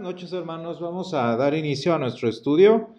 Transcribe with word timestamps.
Noches 0.00 0.32
hermanos, 0.32 0.80
vamos 0.80 1.12
a 1.12 1.34
dar 1.36 1.54
inicio 1.54 1.92
a 1.92 1.98
nuestro 1.98 2.28
estudio 2.28 2.90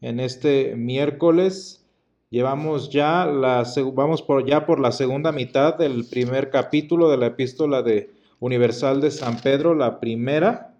en 0.00 0.20
este 0.20 0.76
miércoles. 0.76 1.84
Llevamos 2.30 2.90
ya 2.90 3.26
la, 3.26 3.64
vamos 3.94 4.22
por, 4.22 4.46
ya 4.46 4.64
por 4.64 4.78
la 4.78 4.92
segunda 4.92 5.32
mitad 5.32 5.74
del 5.74 6.04
primer 6.04 6.50
capítulo 6.50 7.10
de 7.10 7.16
la 7.16 7.26
epístola 7.26 7.82
de 7.82 8.10
Universal 8.38 9.00
de 9.00 9.10
San 9.10 9.40
Pedro, 9.40 9.74
la 9.74 9.98
primera. 9.98 10.76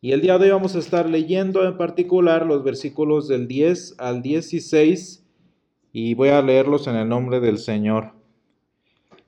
Y 0.00 0.12
el 0.12 0.22
día 0.22 0.38
de 0.38 0.46
hoy 0.46 0.50
vamos 0.52 0.74
a 0.74 0.78
estar 0.78 1.06
leyendo 1.06 1.66
en 1.66 1.76
particular 1.76 2.46
los 2.46 2.64
versículos 2.64 3.28
del 3.28 3.46
10 3.46 3.96
al 3.98 4.22
16 4.22 5.26
y 5.92 6.14
voy 6.14 6.30
a 6.30 6.40
leerlos 6.40 6.86
en 6.86 6.96
el 6.96 7.08
nombre 7.08 7.40
del 7.40 7.58
Señor. 7.58 8.12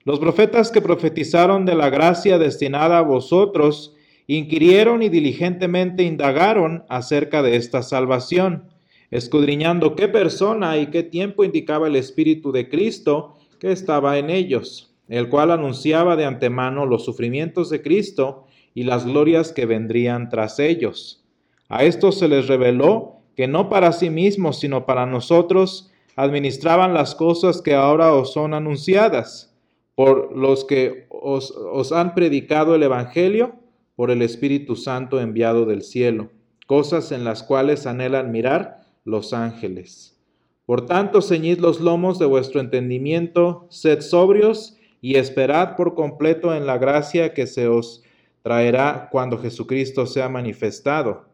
Los 0.04 0.20
profetas 0.20 0.70
que 0.70 0.80
profetizaron 0.80 1.66
de 1.66 1.74
la 1.74 1.90
gracia 1.90 2.38
destinada 2.38 2.98
a 2.98 3.02
vosotros, 3.02 3.94
inquirieron 4.36 5.02
y 5.02 5.08
diligentemente 5.08 6.04
indagaron 6.04 6.84
acerca 6.88 7.42
de 7.42 7.56
esta 7.56 7.82
salvación, 7.82 8.68
escudriñando 9.10 9.96
qué 9.96 10.06
persona 10.06 10.78
y 10.78 10.86
qué 10.86 11.02
tiempo 11.02 11.42
indicaba 11.42 11.88
el 11.88 11.96
Espíritu 11.96 12.52
de 12.52 12.68
Cristo 12.68 13.34
que 13.58 13.72
estaba 13.72 14.18
en 14.18 14.30
ellos, 14.30 14.94
el 15.08 15.28
cual 15.28 15.50
anunciaba 15.50 16.14
de 16.14 16.26
antemano 16.26 16.86
los 16.86 17.04
sufrimientos 17.04 17.70
de 17.70 17.82
Cristo 17.82 18.44
y 18.72 18.84
las 18.84 19.04
glorias 19.04 19.52
que 19.52 19.66
vendrían 19.66 20.28
tras 20.28 20.60
ellos. 20.60 21.24
A 21.68 21.82
estos 21.82 22.18
se 22.18 22.28
les 22.28 22.46
reveló 22.46 23.16
que 23.34 23.48
no 23.48 23.68
para 23.68 23.90
sí 23.90 24.10
mismos, 24.10 24.60
sino 24.60 24.86
para 24.86 25.06
nosotros, 25.06 25.90
administraban 26.14 26.94
las 26.94 27.16
cosas 27.16 27.62
que 27.62 27.74
ahora 27.74 28.14
os 28.14 28.32
son 28.32 28.54
anunciadas, 28.54 29.56
por 29.96 30.36
los 30.36 30.64
que 30.64 31.06
os, 31.08 31.50
os 31.50 31.90
han 31.90 32.14
predicado 32.14 32.74
el 32.76 32.82
Evangelio, 32.84 33.59
por 34.00 34.10
el 34.10 34.22
Espíritu 34.22 34.76
Santo 34.76 35.20
enviado 35.20 35.66
del 35.66 35.82
cielo, 35.82 36.30
cosas 36.66 37.12
en 37.12 37.22
las 37.22 37.42
cuales 37.42 37.86
anhelan 37.86 38.32
mirar 38.32 38.86
los 39.04 39.34
ángeles. 39.34 40.18
Por 40.64 40.86
tanto, 40.86 41.20
ceñid 41.20 41.58
los 41.58 41.80
lomos 41.80 42.18
de 42.18 42.24
vuestro 42.24 42.62
entendimiento, 42.62 43.66
sed 43.68 44.00
sobrios 44.00 44.78
y 45.02 45.16
esperad 45.16 45.76
por 45.76 45.94
completo 45.94 46.54
en 46.54 46.64
la 46.64 46.78
gracia 46.78 47.34
que 47.34 47.46
se 47.46 47.68
os 47.68 48.02
traerá 48.40 49.10
cuando 49.12 49.36
Jesucristo 49.36 50.06
sea 50.06 50.30
manifestado. 50.30 51.26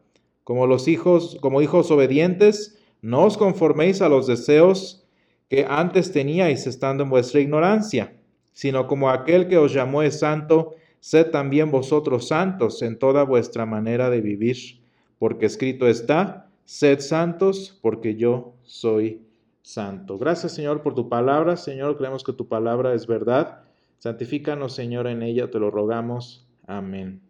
Como 0.43 0.67
los 0.67 0.89
hijos, 0.89 1.37
como 1.39 1.61
hijos 1.61 1.89
obedientes, 1.89 2.77
no 3.01 3.23
os 3.23 3.37
conforméis 3.37 4.01
a 4.01 4.09
los 4.09 4.27
deseos 4.27 5.07
que 5.47 5.65
antes 5.69 6.11
teníais 6.11 6.67
estando 6.67 7.03
en 7.03 7.11
vuestra 7.11 7.39
ignorancia, 7.39 8.17
sino 8.51 8.87
como 8.87 9.09
aquel 9.09 9.47
que 9.47 9.57
os 9.57 9.73
llamó 9.73 10.03
es 10.03 10.19
santo, 10.19 10.75
sed 10.99 11.31
también 11.31 11.71
vosotros 11.71 12.27
santos 12.27 12.81
en 12.81 12.99
toda 12.99 13.23
vuestra 13.23 13.65
manera 13.65 14.09
de 14.09 14.21
vivir, 14.21 14.57
porque 15.19 15.45
escrito 15.45 15.87
está, 15.87 16.49
sed 16.65 16.99
santos 16.99 17.77
porque 17.81 18.15
yo 18.15 18.53
soy 18.63 19.21
santo. 19.61 20.17
Gracias 20.17 20.53
Señor 20.53 20.81
por 20.81 20.95
tu 20.95 21.09
palabra, 21.09 21.57
Señor, 21.57 21.97
creemos 21.97 22.23
que 22.23 22.33
tu 22.33 22.47
palabra 22.47 22.93
es 22.93 23.07
verdad. 23.07 23.61
Santifícanos 23.99 24.73
Señor 24.73 25.07
en 25.07 25.23
ella, 25.23 25.49
te 25.49 25.59
lo 25.59 25.71
rogamos. 25.71 26.47
Amén. 26.65 27.21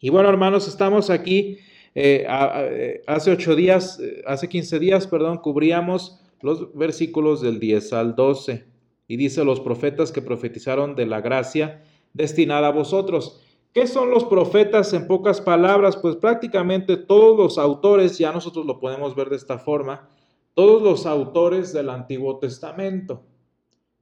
Y 0.00 0.10
bueno 0.10 0.28
hermanos, 0.28 0.68
estamos 0.68 1.10
aquí. 1.10 1.58
Eh, 1.98 2.26
eh, 2.28 3.02
hace 3.06 3.30
ocho 3.30 3.56
días, 3.56 3.98
eh, 3.98 4.22
hace 4.26 4.50
quince 4.50 4.78
días, 4.78 5.06
perdón, 5.06 5.38
cubríamos 5.38 6.20
los 6.42 6.74
versículos 6.74 7.40
del 7.40 7.58
10 7.58 7.94
al 7.94 8.14
12. 8.14 8.66
Y 9.08 9.16
dice 9.16 9.44
los 9.44 9.60
profetas 9.60 10.12
que 10.12 10.20
profetizaron 10.20 10.94
de 10.94 11.06
la 11.06 11.22
gracia 11.22 11.82
destinada 12.16 12.68
a 12.68 12.72
vosotros. 12.72 13.40
¿Qué 13.72 13.86
son 13.86 14.10
los 14.10 14.24
profetas 14.24 14.92
en 14.94 15.06
pocas 15.06 15.40
palabras? 15.40 15.96
Pues 15.96 16.16
prácticamente 16.16 16.96
todos 16.96 17.36
los 17.36 17.58
autores, 17.58 18.16
ya 18.18 18.32
nosotros 18.32 18.64
lo 18.64 18.80
podemos 18.80 19.14
ver 19.14 19.28
de 19.28 19.36
esta 19.36 19.58
forma, 19.58 20.08
todos 20.54 20.82
los 20.82 21.04
autores 21.04 21.74
del 21.74 21.90
Antiguo 21.90 22.38
Testamento. 22.38 23.22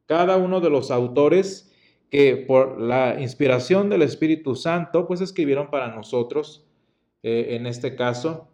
Cada 0.06 0.36
uno 0.36 0.60
de 0.60 0.70
los 0.70 0.92
autores 0.92 1.72
que 2.08 2.36
por 2.36 2.80
la 2.80 3.20
inspiración 3.20 3.91
del 3.91 4.03
Espíritu 4.03 4.54
Santo, 4.54 5.08
pues 5.08 5.20
escribieron 5.20 5.69
para 5.70 5.92
nosotros, 5.92 6.64
eh, 7.24 7.56
en 7.56 7.66
este 7.66 7.97
caso, 7.97 8.48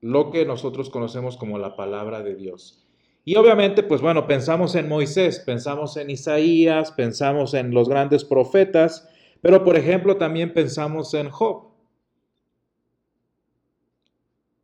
lo 0.00 0.30
que 0.30 0.46
nosotros 0.46 0.88
conocemos 0.88 1.36
como 1.36 1.58
la 1.58 1.76
palabra 1.76 2.22
de 2.22 2.34
Dios. 2.34 2.87
Y 3.28 3.36
obviamente, 3.36 3.82
pues 3.82 4.00
bueno, 4.00 4.26
pensamos 4.26 4.74
en 4.74 4.88
Moisés, 4.88 5.40
pensamos 5.40 5.98
en 5.98 6.08
Isaías, 6.08 6.92
pensamos 6.92 7.52
en 7.52 7.72
los 7.72 7.86
grandes 7.86 8.24
profetas, 8.24 9.06
pero 9.42 9.64
por 9.64 9.76
ejemplo 9.76 10.16
también 10.16 10.54
pensamos 10.54 11.12
en 11.12 11.28
Job. 11.28 11.66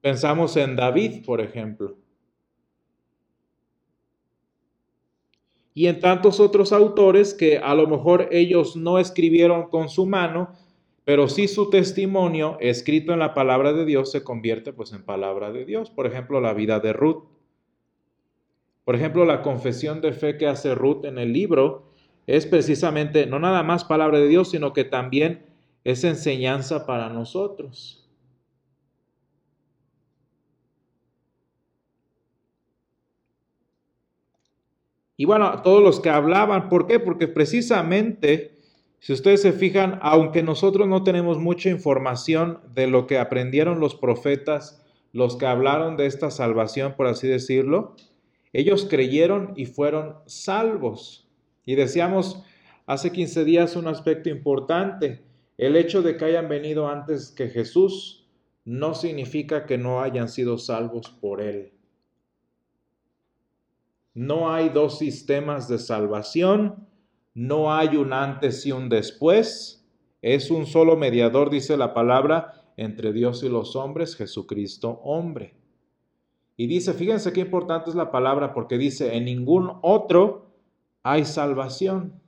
Pensamos 0.00 0.56
en 0.56 0.76
David, 0.76 1.26
por 1.26 1.42
ejemplo. 1.42 1.98
Y 5.74 5.86
en 5.86 6.00
tantos 6.00 6.40
otros 6.40 6.72
autores 6.72 7.34
que 7.34 7.58
a 7.58 7.74
lo 7.74 7.86
mejor 7.86 8.30
ellos 8.30 8.76
no 8.76 8.98
escribieron 8.98 9.68
con 9.68 9.90
su 9.90 10.06
mano, 10.06 10.54
pero 11.04 11.28
sí 11.28 11.48
su 11.48 11.68
testimonio 11.68 12.56
escrito 12.60 13.12
en 13.12 13.18
la 13.18 13.34
palabra 13.34 13.74
de 13.74 13.84
Dios 13.84 14.10
se 14.10 14.24
convierte 14.24 14.72
pues 14.72 14.94
en 14.94 15.04
palabra 15.04 15.52
de 15.52 15.66
Dios. 15.66 15.90
Por 15.90 16.06
ejemplo, 16.06 16.40
la 16.40 16.54
vida 16.54 16.80
de 16.80 16.94
Ruth. 16.94 17.33
Por 18.84 18.94
ejemplo, 18.94 19.24
la 19.24 19.42
confesión 19.42 20.00
de 20.00 20.12
fe 20.12 20.36
que 20.36 20.46
hace 20.46 20.74
Ruth 20.74 21.04
en 21.04 21.18
el 21.18 21.32
libro 21.32 21.90
es 22.26 22.46
precisamente 22.46 23.26
no 23.26 23.38
nada 23.38 23.62
más 23.62 23.84
palabra 23.84 24.18
de 24.18 24.28
Dios, 24.28 24.50
sino 24.50 24.72
que 24.72 24.84
también 24.84 25.46
es 25.84 26.04
enseñanza 26.04 26.86
para 26.86 27.08
nosotros. 27.08 28.00
Y 35.16 35.26
bueno, 35.26 35.62
todos 35.62 35.82
los 35.82 36.00
que 36.00 36.10
hablaban, 36.10 36.68
¿por 36.68 36.86
qué? 36.86 36.98
Porque 36.98 37.28
precisamente, 37.28 38.58
si 38.98 39.12
ustedes 39.12 39.42
se 39.42 39.52
fijan, 39.52 39.98
aunque 40.02 40.42
nosotros 40.42 40.88
no 40.88 41.04
tenemos 41.04 41.38
mucha 41.38 41.70
información 41.70 42.58
de 42.74 42.88
lo 42.88 43.06
que 43.06 43.18
aprendieron 43.18 43.78
los 43.78 43.94
profetas, 43.94 44.82
los 45.12 45.36
que 45.36 45.46
hablaron 45.46 45.96
de 45.96 46.06
esta 46.06 46.30
salvación, 46.30 46.94
por 46.96 47.06
así 47.06 47.28
decirlo, 47.28 47.94
ellos 48.54 48.86
creyeron 48.88 49.52
y 49.56 49.66
fueron 49.66 50.14
salvos. 50.26 51.28
Y 51.66 51.74
decíamos 51.74 52.40
hace 52.86 53.10
15 53.10 53.44
días 53.44 53.74
un 53.74 53.88
aspecto 53.88 54.30
importante. 54.30 55.24
El 55.58 55.74
hecho 55.74 56.02
de 56.02 56.16
que 56.16 56.24
hayan 56.24 56.48
venido 56.48 56.88
antes 56.88 57.32
que 57.32 57.48
Jesús 57.48 58.28
no 58.64 58.94
significa 58.94 59.66
que 59.66 59.76
no 59.76 60.00
hayan 60.00 60.28
sido 60.28 60.56
salvos 60.56 61.10
por 61.20 61.42
Él. 61.42 61.72
No 64.14 64.54
hay 64.54 64.68
dos 64.68 64.98
sistemas 64.98 65.68
de 65.68 65.80
salvación, 65.80 66.86
no 67.34 67.74
hay 67.74 67.96
un 67.96 68.12
antes 68.12 68.64
y 68.66 68.70
un 68.70 68.88
después. 68.88 69.84
Es 70.22 70.52
un 70.52 70.66
solo 70.66 70.96
mediador, 70.96 71.50
dice 71.50 71.76
la 71.76 71.92
palabra, 71.92 72.72
entre 72.76 73.12
Dios 73.12 73.42
y 73.42 73.48
los 73.48 73.74
hombres, 73.74 74.14
Jesucristo 74.14 75.00
hombre. 75.02 75.63
Y 76.56 76.66
dice, 76.66 76.92
fíjense 76.94 77.32
qué 77.32 77.40
importante 77.40 77.90
es 77.90 77.96
la 77.96 78.10
palabra 78.10 78.52
porque 78.54 78.78
dice, 78.78 79.16
en 79.16 79.24
ningún 79.24 79.72
otro 79.82 80.46
hay 81.02 81.24
salvación. 81.24 82.20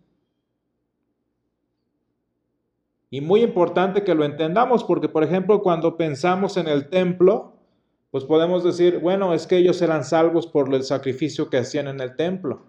Y 3.10 3.20
muy 3.20 3.42
importante 3.42 4.02
que 4.02 4.14
lo 4.14 4.24
entendamos 4.24 4.82
porque, 4.82 5.08
por 5.08 5.22
ejemplo, 5.22 5.62
cuando 5.62 5.96
pensamos 5.96 6.56
en 6.56 6.66
el 6.66 6.88
templo, 6.88 7.54
pues 8.10 8.24
podemos 8.24 8.64
decir, 8.64 8.98
bueno, 8.98 9.32
es 9.32 9.46
que 9.46 9.58
ellos 9.58 9.80
eran 9.80 10.04
salvos 10.04 10.46
por 10.46 10.74
el 10.74 10.82
sacrificio 10.82 11.48
que 11.48 11.58
hacían 11.58 11.86
en 11.86 12.00
el 12.00 12.16
templo. 12.16 12.66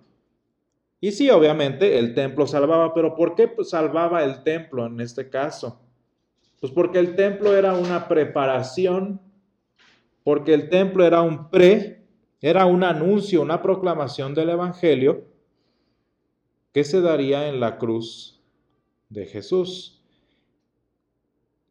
Y 1.00 1.12
sí, 1.12 1.30
obviamente 1.30 1.98
el 1.98 2.14
templo 2.14 2.48
salvaba, 2.48 2.94
pero 2.94 3.16
¿por 3.16 3.36
qué 3.36 3.52
salvaba 3.64 4.24
el 4.24 4.44
templo 4.44 4.86
en 4.86 5.00
este 5.00 5.30
caso? 5.30 5.80
Pues 6.60 6.72
porque 6.72 7.00
el 7.00 7.16
templo 7.16 7.56
era 7.56 7.74
una 7.74 8.08
preparación 8.08 9.22
porque 10.28 10.54
el 10.54 10.68
templo 10.68 11.06
era 11.06 11.22
un 11.22 11.50
pre, 11.50 12.04
era 12.42 12.66
un 12.66 12.84
anuncio, 12.84 13.42
una 13.42 13.62
proclamación 13.62 14.36
del 14.36 14.50
Evangelio 14.50 15.24
que 16.74 16.84
se 16.84 17.00
daría 17.00 17.48
en 17.48 17.62
la 17.62 17.78
cruz 17.78 18.38
de 19.08 19.26
Jesús. 19.26 20.04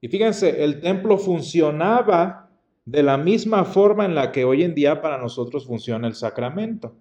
Y 0.00 0.08
fíjense, 0.08 0.64
el 0.64 0.81
templo 0.81 1.19
funcionaba 1.19 2.49
de 2.87 3.03
la 3.03 3.19
misma 3.19 3.67
forma 3.67 4.06
en 4.06 4.14
la 4.14 4.32
que 4.32 4.47
hoy 4.47 4.62
en 4.62 4.75
día 4.75 5.03
para 5.03 5.19
nosotros 5.19 5.67
funciona 5.67 6.08
el 6.08 6.14
sacramento. 6.14 6.97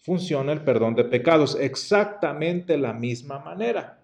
Funciona 0.00 0.50
el 0.50 0.64
perdón 0.64 0.96
de 0.96 1.04
pecados, 1.04 1.54
exactamente 1.54 2.76
la 2.78 2.94
misma 2.94 3.38
manera. 3.38 4.00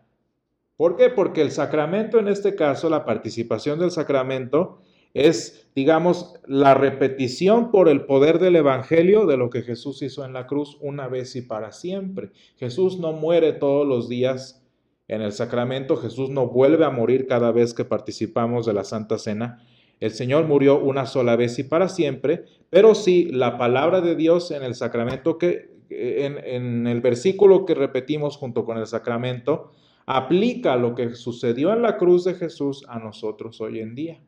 ¿Por 0.76 0.96
qué? 0.96 1.10
Porque 1.10 1.42
el 1.42 1.50
sacramento, 1.50 2.20
en 2.20 2.28
este 2.28 2.54
caso, 2.54 2.88
la 2.88 3.04
participación 3.04 3.80
del 3.80 3.90
sacramento, 3.90 4.82
es, 5.16 5.66
digamos, 5.74 6.34
la 6.46 6.74
repetición 6.74 7.70
por 7.70 7.88
el 7.88 8.04
poder 8.04 8.38
del 8.38 8.56
Evangelio 8.56 9.24
de 9.24 9.38
lo 9.38 9.48
que 9.48 9.62
Jesús 9.62 10.02
hizo 10.02 10.26
en 10.26 10.34
la 10.34 10.46
cruz 10.46 10.76
una 10.82 11.08
vez 11.08 11.34
y 11.36 11.42
para 11.42 11.72
siempre. 11.72 12.32
Jesús 12.58 12.98
no 12.98 13.12
muere 13.12 13.54
todos 13.54 13.86
los 13.86 14.08
días 14.08 14.62
En 15.08 15.22
el 15.22 15.30
sacramento 15.30 15.96
Jesús 15.96 16.30
no 16.30 16.48
vuelve 16.48 16.84
a 16.84 16.90
morir 16.90 17.28
cada 17.28 17.52
vez 17.52 17.74
que 17.74 17.84
participamos 17.84 18.66
de 18.66 18.72
la 18.72 18.82
Santa 18.82 19.18
Cena. 19.18 19.62
El 20.00 20.10
Señor 20.10 20.48
murió 20.48 20.80
una 20.80 21.06
sola 21.06 21.36
vez 21.36 21.60
y 21.60 21.62
para 21.62 21.88
siempre, 21.88 22.44
pero 22.70 22.96
sí 22.96 23.26
la 23.30 23.56
palabra 23.56 24.00
de 24.00 24.16
Dios 24.16 24.50
en 24.50 24.64
el 24.64 24.74
sacramento 24.74 25.38
que 25.38 25.70
en, 25.90 26.38
en 26.44 26.88
el 26.88 27.00
versículo 27.00 27.64
que 27.64 27.76
repetimos 27.76 28.36
junto 28.36 28.64
con 28.64 28.78
el 28.78 28.86
sacramento 28.88 29.70
aplica 30.06 30.74
lo 30.74 30.96
que 30.96 31.14
sucedió 31.14 31.72
en 31.72 31.82
la 31.82 31.96
cruz 31.98 32.24
de 32.24 32.34
Jesús 32.34 32.84
a 32.88 32.98
nosotros 32.98 33.60
hoy 33.60 33.78
en 33.78 33.94
día. 33.94 34.20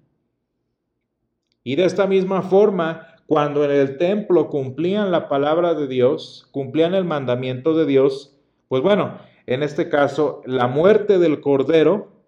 Y 1.68 1.76
de 1.76 1.84
esta 1.84 2.06
misma 2.06 2.40
forma, 2.40 3.08
cuando 3.26 3.62
en 3.62 3.70
el 3.70 3.98
templo 3.98 4.48
cumplían 4.48 5.10
la 5.10 5.28
palabra 5.28 5.74
de 5.74 5.86
Dios, 5.86 6.48
cumplían 6.50 6.94
el 6.94 7.04
mandamiento 7.04 7.74
de 7.74 7.84
Dios, 7.84 8.34
pues 8.68 8.82
bueno, 8.82 9.18
en 9.44 9.62
este 9.62 9.90
caso, 9.90 10.40
la 10.46 10.66
muerte 10.66 11.18
del 11.18 11.42
Cordero 11.42 12.22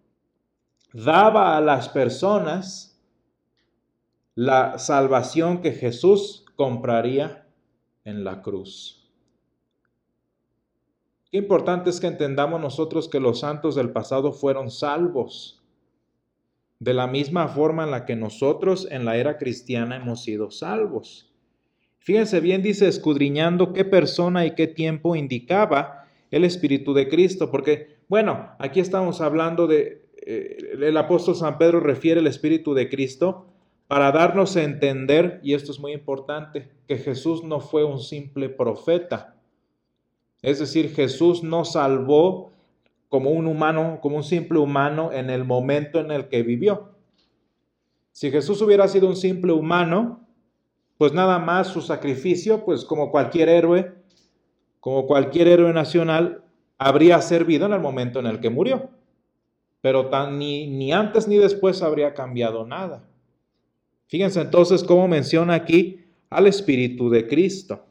daba 0.92 1.56
a 1.56 1.62
las 1.62 1.88
personas 1.88 3.02
la 4.34 4.78
salvación 4.78 5.62
que 5.62 5.72
Jesús 5.72 6.44
compraría 6.54 7.46
en 8.04 8.24
la 8.24 8.42
cruz. 8.42 9.10
Qué 11.30 11.38
importante 11.38 11.88
es 11.88 11.98
que 11.98 12.08
entendamos 12.08 12.60
nosotros 12.60 13.08
que 13.08 13.20
los 13.20 13.40
santos 13.40 13.74
del 13.74 13.90
pasado 13.90 14.32
fueron 14.32 14.70
salvos 14.70 15.59
de 16.80 16.94
la 16.94 17.06
misma 17.06 17.46
forma 17.46 17.84
en 17.84 17.90
la 17.90 18.06
que 18.06 18.16
nosotros 18.16 18.88
en 18.90 19.04
la 19.04 19.18
era 19.18 19.36
cristiana 19.36 19.96
hemos 19.96 20.24
sido 20.24 20.50
salvos. 20.50 21.30
Fíjense 21.98 22.40
bien, 22.40 22.62
dice, 22.62 22.88
escudriñando 22.88 23.74
qué 23.74 23.84
persona 23.84 24.46
y 24.46 24.54
qué 24.54 24.66
tiempo 24.66 25.14
indicaba 25.14 26.06
el 26.30 26.44
Espíritu 26.44 26.94
de 26.94 27.08
Cristo, 27.08 27.50
porque, 27.50 27.98
bueno, 28.08 28.52
aquí 28.58 28.80
estamos 28.80 29.20
hablando 29.20 29.66
de, 29.66 30.06
eh, 30.26 30.56
el 30.80 30.96
apóstol 30.96 31.36
San 31.36 31.58
Pedro 31.58 31.80
refiere 31.80 32.20
el 32.20 32.26
Espíritu 32.26 32.72
de 32.72 32.88
Cristo 32.88 33.46
para 33.86 34.10
darnos 34.12 34.56
a 34.56 34.62
entender, 34.62 35.40
y 35.42 35.52
esto 35.52 35.72
es 35.72 35.80
muy 35.80 35.92
importante, 35.92 36.70
que 36.88 36.96
Jesús 36.96 37.44
no 37.44 37.60
fue 37.60 37.84
un 37.84 38.00
simple 38.00 38.48
profeta. 38.48 39.36
Es 40.40 40.60
decir, 40.60 40.94
Jesús 40.94 41.42
no 41.42 41.66
salvó 41.66 42.52
como 43.10 43.30
un 43.30 43.48
humano, 43.48 43.98
como 44.00 44.16
un 44.16 44.24
simple 44.24 44.58
humano 44.60 45.10
en 45.12 45.28
el 45.28 45.44
momento 45.44 45.98
en 45.98 46.12
el 46.12 46.28
que 46.28 46.42
vivió. 46.44 46.94
Si 48.12 48.30
Jesús 48.30 48.62
hubiera 48.62 48.86
sido 48.86 49.08
un 49.08 49.16
simple 49.16 49.52
humano, 49.52 50.26
pues 50.96 51.12
nada 51.12 51.40
más 51.40 51.66
su 51.66 51.82
sacrificio, 51.82 52.64
pues 52.64 52.84
como 52.84 53.10
cualquier 53.10 53.48
héroe, 53.48 53.94
como 54.78 55.06
cualquier 55.06 55.48
héroe 55.48 55.72
nacional, 55.72 56.44
habría 56.78 57.20
servido 57.20 57.66
en 57.66 57.72
el 57.72 57.80
momento 57.80 58.20
en 58.20 58.26
el 58.26 58.38
que 58.38 58.48
murió. 58.48 58.90
Pero 59.80 60.08
tan, 60.08 60.38
ni, 60.38 60.68
ni 60.68 60.92
antes 60.92 61.26
ni 61.26 61.36
después 61.36 61.82
habría 61.82 62.14
cambiado 62.14 62.64
nada. 62.64 63.08
Fíjense 64.06 64.40
entonces 64.40 64.84
cómo 64.84 65.08
menciona 65.08 65.54
aquí 65.54 66.04
al 66.30 66.46
Espíritu 66.46 67.10
de 67.10 67.26
Cristo. 67.26 67.86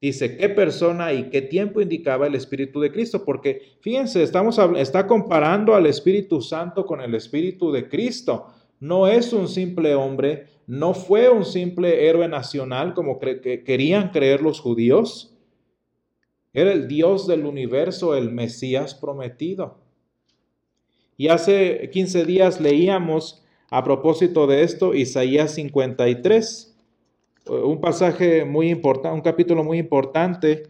Dice, 0.00 0.36
¿qué 0.36 0.48
persona 0.48 1.12
y 1.12 1.28
qué 1.30 1.42
tiempo 1.42 1.80
indicaba 1.80 2.28
el 2.28 2.36
Espíritu 2.36 2.80
de 2.80 2.92
Cristo? 2.92 3.24
Porque 3.24 3.62
fíjense, 3.80 4.22
estamos, 4.22 4.58
está 4.76 5.08
comparando 5.08 5.74
al 5.74 5.86
Espíritu 5.86 6.40
Santo 6.40 6.86
con 6.86 7.00
el 7.00 7.14
Espíritu 7.16 7.72
de 7.72 7.88
Cristo. 7.88 8.46
No 8.78 9.08
es 9.08 9.32
un 9.32 9.48
simple 9.48 9.96
hombre, 9.96 10.46
no 10.68 10.94
fue 10.94 11.28
un 11.28 11.44
simple 11.44 12.08
héroe 12.08 12.28
nacional 12.28 12.94
como 12.94 13.18
querían 13.18 14.10
creer 14.10 14.40
los 14.40 14.60
judíos. 14.60 15.36
Era 16.52 16.72
el 16.72 16.86
Dios 16.86 17.26
del 17.26 17.44
universo, 17.44 18.14
el 18.14 18.30
Mesías 18.30 18.94
prometido. 18.94 19.78
Y 21.16 21.26
hace 21.26 21.90
15 21.92 22.24
días 22.24 22.60
leíamos 22.60 23.42
a 23.70 23.82
propósito 23.82 24.46
de 24.46 24.62
esto 24.62 24.94
Isaías 24.94 25.54
53, 25.54 26.67
un 27.48 27.80
pasaje 27.80 28.44
muy 28.44 28.70
importante, 28.70 29.14
un 29.14 29.20
capítulo 29.20 29.64
muy 29.64 29.78
importante. 29.78 30.64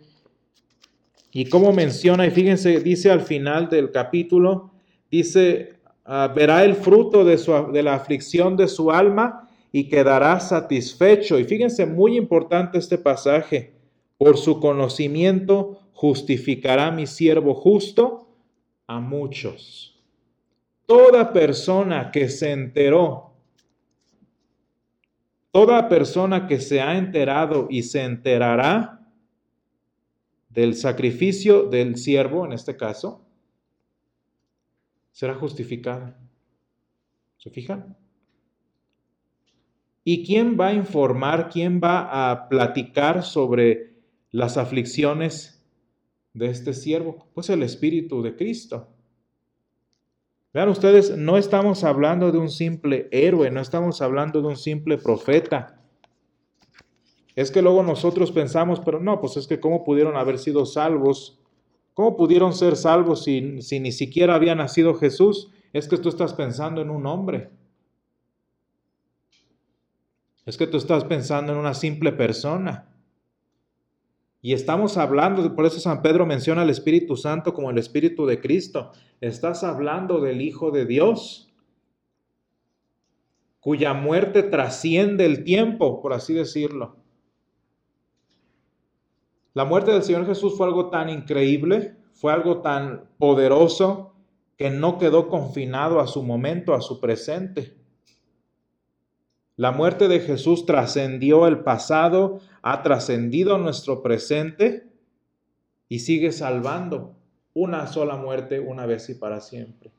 Y 1.33 1.49
como 1.49 1.73
menciona, 1.73 2.27
y 2.27 2.31
fíjense, 2.31 2.81
dice 2.81 3.11
al 3.11 3.21
final 3.21 3.69
del 3.69 3.91
capítulo, 3.91 4.71
dice, 5.11 5.75
ah, 6.05 6.33
verá 6.35 6.65
el 6.65 6.75
fruto 6.75 7.25
de, 7.25 7.39
su, 7.39 7.53
de 7.73 7.83
la 7.83 7.95
aflicción 7.95 8.57
de 8.57 8.69
su 8.69 8.91
alma 8.91 9.49
y 9.73 9.89
quedará 9.89 10.41
satisfecho. 10.41 11.39
Y 11.39 11.45
fíjense, 11.45 11.87
muy 11.87 12.17
importante 12.17 12.79
este 12.79 12.99
pasaje. 12.99 13.75
Por 14.17 14.37
su 14.37 14.59
conocimiento 14.59 15.79
justificará 15.93 16.91
mi 16.91 17.07
siervo 17.07 17.55
justo 17.55 18.29
a 18.87 19.01
muchos. 19.01 19.97
Toda 20.87 21.33
persona 21.33 22.11
que 22.11 22.29
se 22.29 22.51
enteró, 22.51 23.28
toda 25.51 25.89
persona 25.89 26.47
que 26.47 26.61
se 26.61 26.81
ha 26.81 26.97
enterado 26.97 27.67
y 27.71 27.83
se 27.83 28.05
enterará 28.05 29.07
del 30.49 30.75
sacrificio 30.75 31.65
del 31.65 31.97
siervo, 31.97 32.45
en 32.45 32.53
este 32.53 32.77
caso, 32.77 33.25
será 35.13 35.35
justificada. 35.35 36.19
¿Se 37.37 37.51
fijan? 37.51 37.97
¿Y 40.05 40.25
quién 40.25 40.59
va 40.59 40.69
a 40.69 40.75
informar, 40.75 41.51
quién 41.51 41.81
va 41.83 42.31
a 42.31 42.49
platicar 42.49 43.23
sobre 43.23 43.95
las 44.31 44.57
aflicciones 44.57 45.65
de 46.33 46.47
este 46.47 46.73
siervo? 46.73 47.29
Pues 47.35 47.51
el 47.51 47.63
Espíritu 47.63 48.23
de 48.23 48.35
Cristo. 48.35 48.89
Vean 50.55 50.69
ustedes, 50.71 51.17
no 51.17 51.37
estamos 51.37 51.85
hablando 51.85 52.33
de 52.33 52.39
un 52.39 52.49
simple 52.49 53.09
héroe, 53.13 53.51
no 53.51 53.61
estamos 53.61 54.01
hablando 54.01 54.41
de 54.41 54.49
un 54.49 54.57
simple 54.57 54.97
profeta. 54.97 55.81
Es 57.37 57.51
que 57.51 57.63
luego 57.63 57.83
nosotros 57.83 58.33
pensamos, 58.33 58.81
pero 58.81 58.99
no, 58.99 59.21
pues 59.21 59.37
es 59.37 59.47
que 59.47 59.61
cómo 59.61 59.85
pudieron 59.85 60.17
haber 60.17 60.39
sido 60.39 60.65
salvos, 60.65 61.39
cómo 61.93 62.17
pudieron 62.17 62.55
ser 62.55 62.77
salvos 62.77 63.25
si, 63.25 63.61
si 63.61 63.79
ni 63.79 63.93
siquiera 63.93 64.35
había 64.35 64.55
nacido 64.55 64.95
Jesús. 64.95 65.51
Es 65.73 65.87
que 65.87 65.99
tú 65.99 66.09
estás 66.09 66.33
pensando 66.33 66.81
en 66.81 66.91
un 66.91 67.07
hombre. 67.07 67.51
Es 70.47 70.57
que 70.57 70.67
tú 70.67 70.79
estás 70.79 71.05
pensando 71.05 71.53
en 71.53 71.59
una 71.59 71.75
simple 71.75 72.11
persona. 72.11 72.89
Y 74.41 74.53
estamos 74.53 74.97
hablando, 74.97 75.55
por 75.57 75.67
eso 75.67 75.81
San 75.81 76.01
Pedro 76.01 76.25
menciona 76.25 76.63
al 76.63 76.71
Espíritu 76.71 77.17
Santo 77.17 77.53
como 77.53 77.71
el 77.71 77.79
Espíritu 77.79 78.25
de 78.27 78.41
Cristo. 78.41 78.93
Estás 79.21 79.65
hablando 79.65 80.21
del 80.21 80.41
Hijo 80.41 80.71
de 80.71 80.87
Dios, 80.87 81.53
cuya 83.59 83.95
muerte 83.95 84.45
trasciende 84.45 85.27
el 85.27 85.43
tiempo, 85.43 86.01
por 86.01 86.13
así 86.13 86.35
decirlo. 86.35 86.97
La 89.55 89.65
muerte 89.65 89.91
del 89.91 90.05
Señor 90.05 90.25
Jesús 90.25 90.57
fue 90.57 90.67
algo 90.67 90.89
tan 90.89 91.09
increíble, 91.09 91.97
fue 92.13 92.33
algo 92.33 92.61
tan 92.61 93.11
poderoso, 93.19 94.15
que 94.57 94.71
no 94.71 94.99
quedó 94.99 95.29
confinado 95.29 96.01
a 96.01 96.07
su 96.07 96.23
momento, 96.23 96.75
a 96.75 96.81
su 96.81 97.01
presente. 97.01 97.78
La 99.59 99.73
muerte 99.73 100.07
de 100.07 100.21
Jesús 100.21 100.67
trascendió 100.67 101.49
el 101.49 101.65
pasado, 101.65 102.39
ha 102.63 102.85
trascendido 102.85 103.59
nuestro 103.59 104.05
presente 104.05 104.87
y 105.89 105.99
sigue 105.99 106.31
salvando 106.31 107.17
una 107.55 107.89
sola 107.89 108.17
muerte 108.17 108.61
una 108.61 108.87
vez 108.87 109.11
y 109.11 109.17
para 109.17 109.41
siempre. 109.41 109.91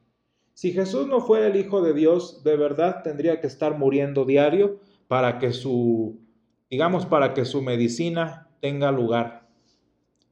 Si 0.54 0.72
Jesús 0.72 1.08
no 1.08 1.20
fuera 1.20 1.48
el 1.48 1.58
Hijo 1.58 1.82
de 1.82 1.94
Dios, 1.94 2.42
de 2.46 2.56
verdad 2.56 3.04
tendría 3.04 3.42
que 3.42 3.48
estar 3.48 3.78
muriendo 3.78 4.24
diario 4.24 4.80
para 5.10 5.39
que 5.39 5.51
su, 5.51 6.22
digamos, 6.70 7.06
para 7.06 7.34
que 7.34 7.44
su 7.44 7.62
medicina 7.62 8.48
tenga 8.62 8.94
lugar, 8.94 9.50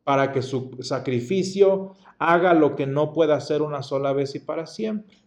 para 0.05 0.31
que 0.31 0.41
su 0.41 0.77
sacrificio 0.79 1.95
haga 2.17 2.53
lo 2.53 2.77
que 2.77 2.87
no 2.87 3.11
pueda 3.11 3.35
hacer 3.35 3.61
una 3.61 3.83
sola 3.83 4.13
vez 4.13 4.35
y 4.35 4.39
para 4.39 4.67
siempre. 4.67 5.17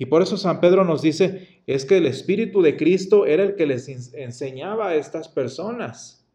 Y 0.00 0.06
por 0.06 0.22
eso 0.22 0.38
San 0.38 0.62
Pedro 0.62 0.82
nos 0.86 1.02
dice, 1.02 1.62
es 1.66 1.84
que 1.84 1.98
el 1.98 2.06
Espíritu 2.06 2.62
de 2.62 2.78
Cristo 2.78 3.26
era 3.26 3.42
el 3.42 3.54
que 3.54 3.66
les 3.66 3.86
enseñaba 4.14 4.88
a 4.88 4.94
estas 4.94 5.28
personas. 5.28 6.26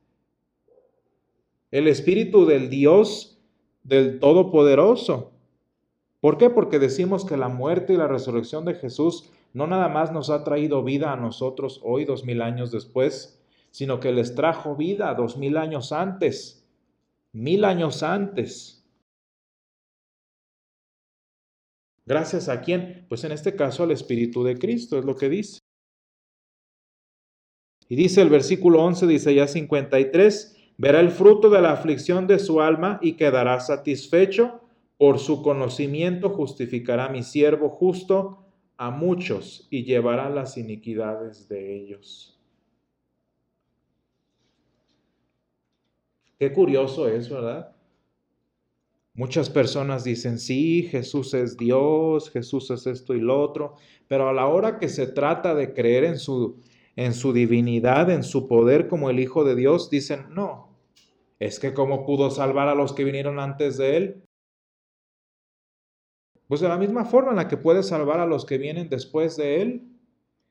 El 1.71 1.87
Espíritu 1.87 2.45
del 2.45 2.69
Dios 2.69 3.39
del 3.81 4.19
Todopoderoso. 4.19 5.31
¿Por 6.21 6.37
qué? 6.37 6.51
Porque 6.51 6.77
decimos 6.77 7.25
que 7.25 7.37
la 7.37 7.49
muerte 7.49 7.93
y 7.93 7.97
la 7.97 8.07
resurrección 8.07 8.65
de 8.65 8.75
Jesús 8.75 9.31
no 9.51 9.65
nada 9.65 9.89
más 9.89 10.11
nos 10.11 10.29
ha 10.29 10.43
traído 10.43 10.83
vida 10.83 11.11
a 11.11 11.17
nosotros 11.17 11.81
hoy, 11.83 12.05
dos 12.05 12.23
mil 12.23 12.43
años 12.43 12.71
después, 12.71 13.41
sino 13.71 13.99
que 13.99 14.11
les 14.11 14.35
trajo 14.35 14.75
vida 14.75 15.11
dos 15.15 15.37
mil 15.37 15.57
años 15.57 15.91
antes, 15.91 16.63
mil 17.31 17.65
años 17.65 18.03
antes. 18.03 18.74
¿Gracias 22.05 22.49
a 22.49 22.61
quién? 22.61 23.05
Pues 23.09 23.23
en 23.23 23.31
este 23.31 23.55
caso 23.55 23.83
al 23.83 23.91
Espíritu 23.91 24.43
de 24.43 24.57
Cristo, 24.57 24.99
es 24.99 25.05
lo 25.05 25.15
que 25.15 25.27
dice. 25.27 25.59
Y 27.89 27.95
dice 27.95 28.21
el 28.21 28.29
versículo 28.29 28.83
11 28.83 29.07
de 29.07 29.13
Isaías 29.15 29.51
53, 29.53 30.73
verá 30.77 30.99
el 30.99 31.09
fruto 31.09 31.49
de 31.49 31.61
la 31.61 31.71
aflicción 31.71 32.27
de 32.27 32.39
su 32.39 32.61
alma 32.61 32.99
y 33.01 33.13
quedará 33.13 33.59
satisfecho. 33.59 34.61
Por 34.97 35.19
su 35.19 35.41
conocimiento 35.41 36.29
justificará 36.29 37.09
mi 37.09 37.21
siervo 37.21 37.69
justo 37.69 38.45
a 38.77 38.91
muchos 38.91 39.67
y 39.69 39.83
llevará 39.83 40.29
las 40.29 40.57
iniquidades 40.57 41.49
de 41.49 41.75
ellos. 41.75 42.39
Qué 46.39 46.53
curioso 46.53 47.07
es, 47.07 47.29
¿verdad? 47.29 47.74
Muchas 49.15 49.49
personas 49.49 50.03
dicen, 50.03 50.39
sí, 50.39 50.83
Jesús 50.83 51.33
es 51.33 51.55
Dios, 51.55 52.29
Jesús 52.31 52.69
es 52.71 52.85
esto 52.85 53.13
y 53.13 53.21
lo 53.21 53.41
otro, 53.41 53.75
pero 54.09 54.27
a 54.27 54.33
la 54.33 54.47
hora 54.47 54.77
que 54.77 54.89
se 54.89 55.07
trata 55.07 55.55
de 55.55 55.73
creer 55.73 56.03
en 56.03 56.19
su, 56.19 56.61
en 56.97 57.13
su 57.13 57.31
divinidad, 57.31 58.09
en 58.09 58.23
su 58.23 58.45
poder 58.45 58.89
como 58.89 59.09
el 59.09 59.21
Hijo 59.21 59.45
de 59.45 59.55
Dios, 59.55 59.89
dicen, 59.89 60.25
no, 60.31 60.77
es 61.39 61.61
que 61.61 61.73
cómo 61.73 62.05
pudo 62.05 62.29
salvar 62.29 62.67
a 62.67 62.75
los 62.75 62.91
que 62.91 63.05
vinieron 63.05 63.39
antes 63.39 63.77
de 63.77 63.95
Él. 63.95 64.23
Pues 66.47 66.59
de 66.59 66.67
la 66.67 66.77
misma 66.77 67.05
forma 67.05 67.31
en 67.31 67.37
la 67.37 67.47
que 67.47 67.57
puede 67.57 67.83
salvar 67.83 68.19
a 68.19 68.25
los 68.25 68.45
que 68.45 68.57
vienen 68.57 68.89
después 68.89 69.37
de 69.37 69.61
Él. 69.61 69.83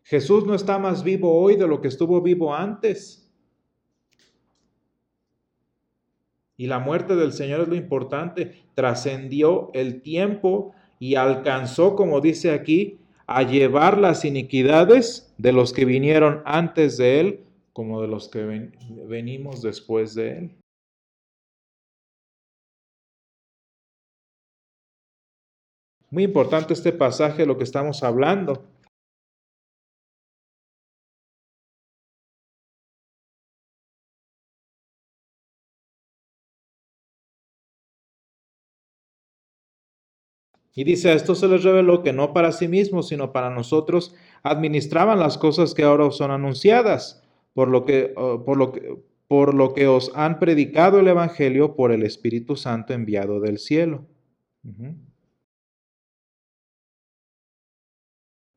Jesús 0.05 0.47
no 0.47 0.55
está 0.55 0.79
más 0.79 1.05
vivo 1.05 1.39
hoy 1.39 1.57
de 1.57 1.69
lo 1.69 1.83
que 1.83 1.89
estuvo 1.89 2.23
vivo 2.23 2.55
antes. 2.55 3.24
Y 6.57 6.67
la 6.67 6.79
muerte 6.79 7.17
del 7.17 7.33
Señor 7.33 7.63
es 7.63 7.69
lo 7.69 7.75
importante. 7.75 8.55
Trascendió 8.75 9.71
el 9.75 10.03
tiempo 10.03 10.75
y 10.99 11.17
alcanzó, 11.17 11.97
como 11.97 12.21
dice 12.21 12.53
aquí, 12.53 12.99
a 13.27 13.43
llevar 13.43 13.99
las 13.99 14.25
iniquidades 14.25 15.35
de 15.39 15.53
los 15.53 15.73
que 15.73 15.85
vinieron 15.85 16.43
antes 16.45 16.97
de 16.97 17.21
Él, 17.21 17.41
como 17.73 18.01
de 18.03 18.09
los 18.09 18.29
que 18.29 18.71
venimos 19.09 19.63
después 19.63 20.15
de 20.15 20.39
Él. 20.39 20.57
Muy 26.11 26.23
importante 26.23 26.75
este 26.75 26.93
pasaje, 26.93 27.45
lo 27.45 27.59
que 27.59 27.65
estamos 27.65 28.05
hablando. 28.05 28.65
Y 40.75 40.83
dice, 40.85 41.13
esto 41.13 41.35
se 41.37 41.47
les 41.47 41.63
reveló 41.63 42.03
que 42.03 42.13
no 42.13 42.33
para 42.33 42.51
sí 42.51 42.67
mismos, 42.67 43.09
sino 43.09 43.33
para 43.33 43.49
nosotros 43.49 44.15
administraban 44.43 45.21
las 45.21 45.39
cosas 45.39 45.73
que 45.73 45.85
ahora 45.85 46.07
os 46.07 46.17
son 46.17 46.33
anunciadas, 46.33 47.23
por 47.53 47.69
lo 47.69 47.85
que, 47.85 48.13
por 48.45 48.57
lo 48.57 48.73
que, 48.73 48.99
por 49.29 49.55
lo 49.55 49.73
que 49.73 49.87
os 49.87 50.11
han 50.17 50.41
predicado 50.41 50.99
el 50.99 51.09
Evangelio 51.09 51.77
por 51.77 51.93
el 51.93 52.03
Espíritu 52.03 52.57
Santo 52.57 52.93
enviado 52.93 53.41
del 53.41 53.59
cielo. 53.59 54.05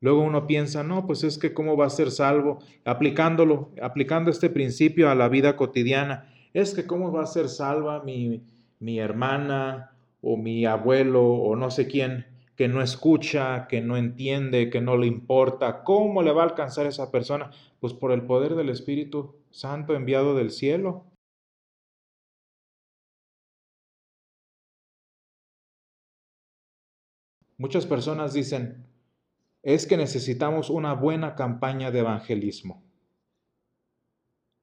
Luego 0.00 0.22
uno 0.22 0.46
piensa, 0.46 0.82
no, 0.82 1.06
pues 1.06 1.22
es 1.22 1.38
que 1.38 1.54
cómo 1.54 1.76
va 1.76 1.86
a 1.86 1.90
ser 1.90 2.10
salvo, 2.10 2.58
aplicándolo, 2.84 3.70
aplicando 3.80 4.30
este 4.30 4.50
principio 4.50 5.08
a 5.10 5.14
la 5.14 5.28
vida 5.28 5.56
cotidiana, 5.56 6.32
es 6.52 6.74
que 6.74 6.86
cómo 6.86 7.12
va 7.12 7.22
a 7.22 7.26
ser 7.26 7.48
salva 7.48 8.02
mi, 8.02 8.44
mi 8.80 8.98
hermana 8.98 9.97
o 10.22 10.36
mi 10.36 10.66
abuelo 10.66 11.24
o 11.24 11.56
no 11.56 11.70
sé 11.70 11.86
quién 11.86 12.26
que 12.58 12.66
no 12.66 12.82
escucha, 12.82 13.68
que 13.68 13.80
no 13.80 13.96
entiende, 13.96 14.68
que 14.68 14.80
no 14.80 14.96
le 14.96 15.06
importa, 15.06 15.84
¿cómo 15.84 16.24
le 16.24 16.32
va 16.32 16.42
a 16.42 16.46
alcanzar 16.46 16.86
esa 16.86 17.12
persona? 17.12 17.52
Pues 17.78 17.94
por 17.94 18.10
el 18.10 18.22
poder 18.22 18.56
del 18.56 18.68
Espíritu 18.68 19.36
Santo 19.52 19.94
enviado 19.94 20.34
del 20.34 20.50
cielo. 20.50 21.04
Muchas 27.56 27.86
personas 27.86 28.32
dicen, 28.32 28.88
es 29.62 29.86
que 29.86 29.96
necesitamos 29.96 30.68
una 30.68 30.94
buena 30.94 31.36
campaña 31.36 31.92
de 31.92 32.00
evangelismo. 32.00 32.82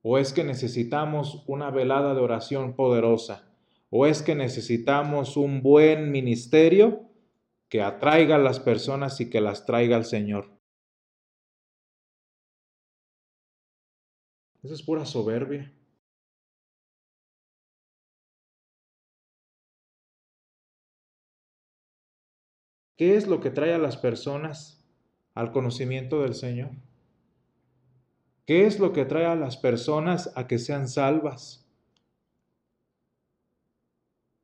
O 0.02 0.18
es 0.18 0.34
que 0.34 0.44
necesitamos 0.44 1.46
una 1.48 1.72
velada 1.72 2.14
de 2.14 2.20
oración 2.20 2.76
poderosa 2.76 3.55
¿O 3.90 4.06
es 4.06 4.22
que 4.22 4.36
necesitamos 4.36 5.38
un 5.38 5.62
buen 5.62 6.12
ministerio 6.12 7.10
que 7.70 7.82
atraiga 7.82 8.36
a 8.36 8.40
las 8.40 8.60
personas 8.60 9.20
y 9.22 9.30
que 9.30 9.42
las 9.42 9.66
traiga 9.66 9.96
al 9.96 10.06
Señor? 10.06 10.60
Eso 14.64 14.74
es 14.74 14.82
pura 14.82 15.06
soberbia. 15.06 15.72
¿Qué 22.98 23.16
es 23.18 23.28
lo 23.28 23.42
que 23.42 23.50
trae 23.52 23.74
a 23.74 23.78
las 23.78 23.98
personas 23.98 24.82
al 25.34 25.52
conocimiento 25.52 26.22
del 26.22 26.34
Señor? 26.34 26.72
¿Qué 28.48 28.66
es 28.66 28.80
lo 28.80 28.94
que 28.94 29.06
trae 29.06 29.26
a 29.26 29.36
las 29.36 29.58
personas 29.58 30.32
a 30.36 30.48
que 30.48 30.60
sean 30.60 30.88
salvas? 30.88 31.65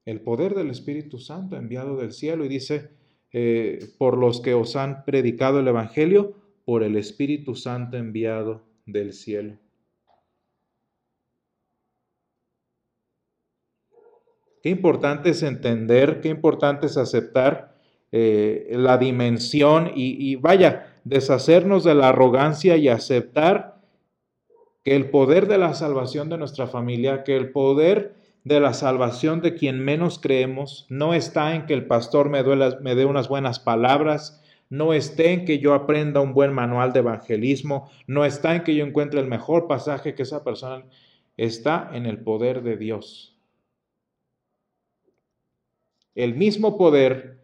El 0.05 0.21
poder 0.21 0.55
del 0.55 0.69
Espíritu 0.69 1.19
Santo 1.19 1.55
enviado 1.55 1.97
del 1.97 2.11
cielo 2.11 2.45
y 2.45 2.47
dice, 2.47 2.91
eh, 3.31 3.79
por 3.97 4.17
los 4.17 4.41
que 4.41 4.53
os 4.53 4.75
han 4.75 5.05
predicado 5.05 5.59
el 5.59 5.67
Evangelio, 5.67 6.35
por 6.65 6.83
el 6.83 6.95
Espíritu 6.95 7.55
Santo 7.55 7.97
enviado 7.97 8.63
del 8.85 9.13
cielo. 9.13 9.57
Qué 14.61 14.69
importante 14.69 15.31
es 15.31 15.41
entender, 15.41 16.21
qué 16.21 16.29
importante 16.29 16.85
es 16.85 16.97
aceptar 16.97 17.75
eh, 18.11 18.67
la 18.71 18.97
dimensión 18.97 19.91
y, 19.95 20.31
y 20.31 20.35
vaya, 20.35 20.99
deshacernos 21.03 21.83
de 21.83 21.95
la 21.95 22.09
arrogancia 22.09 22.77
y 22.77 22.87
aceptar 22.87 23.81
que 24.83 24.95
el 24.95 25.09
poder 25.09 25.47
de 25.47 25.57
la 25.57 25.73
salvación 25.73 26.29
de 26.29 26.37
nuestra 26.37 26.67
familia, 26.67 27.23
que 27.23 27.37
el 27.37 27.51
poder 27.51 28.20
de 28.43 28.59
la 28.59 28.73
salvación 28.73 29.41
de 29.41 29.55
quien 29.55 29.83
menos 29.83 30.19
creemos 30.19 30.85
no 30.89 31.13
está 31.13 31.55
en 31.55 31.65
que 31.65 31.73
el 31.73 31.85
pastor 31.85 32.29
me, 32.29 32.43
dé 32.43 33.05
unas 33.05 33.27
buenas 33.27 33.59
palabras, 33.59 34.41
no 34.69 34.93
está 34.93 35.23
en 35.23 35.45
que 35.45 35.59
yo 35.59 35.73
aprenda 35.73 36.21
un 36.21 36.33
buen 36.33 36.53
manual 36.53 36.93
de 36.93 36.99
evangelismo, 36.99 37.89
no 38.07 38.25
está 38.25 38.55
en 38.55 38.63
que 38.63 38.75
yo 38.75 38.85
encuentre 38.85 39.19
el 39.19 39.27
mejor 39.27 39.67
pasaje 39.67 40.15
que 40.15 40.23
esa 40.23 40.43
persona, 40.43 40.85
está 41.37 41.89
en 41.93 42.05
el 42.05 42.19
poder 42.19 42.63
de 42.63 42.77
Dios. 42.77 43.37
El 46.15 46.35
mismo 46.35 46.77
poder 46.77 47.41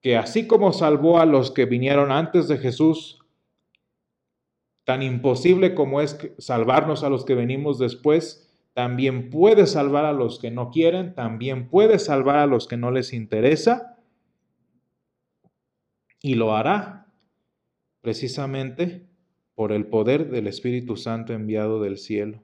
que 0.00 0.16
así 0.16 0.46
como 0.48 0.72
salvó 0.72 1.20
a 1.20 1.26
los 1.26 1.52
que 1.52 1.64
vinieron 1.64 2.10
antes 2.10 2.48
de 2.48 2.58
Jesús, 2.58 3.20
tan 4.84 5.02
imposible 5.02 5.74
como 5.74 6.00
es 6.00 6.18
salvarnos 6.38 7.04
a 7.04 7.08
los 7.08 7.24
que 7.24 7.36
venimos 7.36 7.78
después, 7.78 8.51
también 8.74 9.30
puede 9.30 9.66
salvar 9.66 10.04
a 10.04 10.12
los 10.12 10.38
que 10.38 10.50
no 10.50 10.70
quieren, 10.70 11.14
también 11.14 11.68
puede 11.68 11.98
salvar 11.98 12.36
a 12.36 12.46
los 12.46 12.66
que 12.66 12.76
no 12.76 12.90
les 12.90 13.12
interesa 13.12 13.98
y 16.20 16.34
lo 16.34 16.54
hará 16.54 17.12
precisamente 18.00 19.08
por 19.54 19.72
el 19.72 19.86
poder 19.86 20.30
del 20.30 20.46
Espíritu 20.46 20.96
Santo 20.96 21.32
enviado 21.32 21.82
del 21.82 21.98
cielo. 21.98 22.42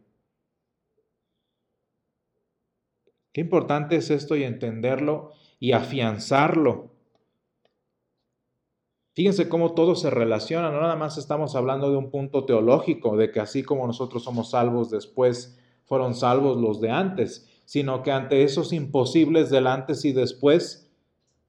Qué 3.32 3.40
importante 3.40 3.97
es 3.97 4.11
esto 4.11 4.37
y 4.37 4.42
entenderlo 4.42 5.32
y 5.58 5.73
afianzarlo. 5.73 6.94
Fíjense 9.14 9.49
cómo 9.49 9.75
todo 9.75 9.97
se 9.97 10.11
relaciona, 10.11 10.70
no 10.70 10.80
nada 10.80 10.94
más 10.94 11.18
estamos 11.18 11.56
hablando 11.56 11.90
de 11.90 11.97
un 11.97 12.11
punto 12.11 12.44
teológico, 12.44 13.16
de 13.16 13.32
que 13.32 13.40
así 13.40 13.64
como 13.64 13.87
nosotros 13.87 14.23
somos 14.23 14.50
salvos 14.50 14.90
después 14.90 15.58
fueron 15.88 16.14
salvos 16.14 16.59
los 16.59 16.80
de 16.80 16.90
antes, 16.90 17.49
sino 17.64 18.02
que 18.02 18.12
ante 18.12 18.45
esos 18.45 18.73
imposibles 18.73 19.50
del 19.50 19.66
antes 19.66 20.04
y 20.04 20.12
después, 20.12 20.90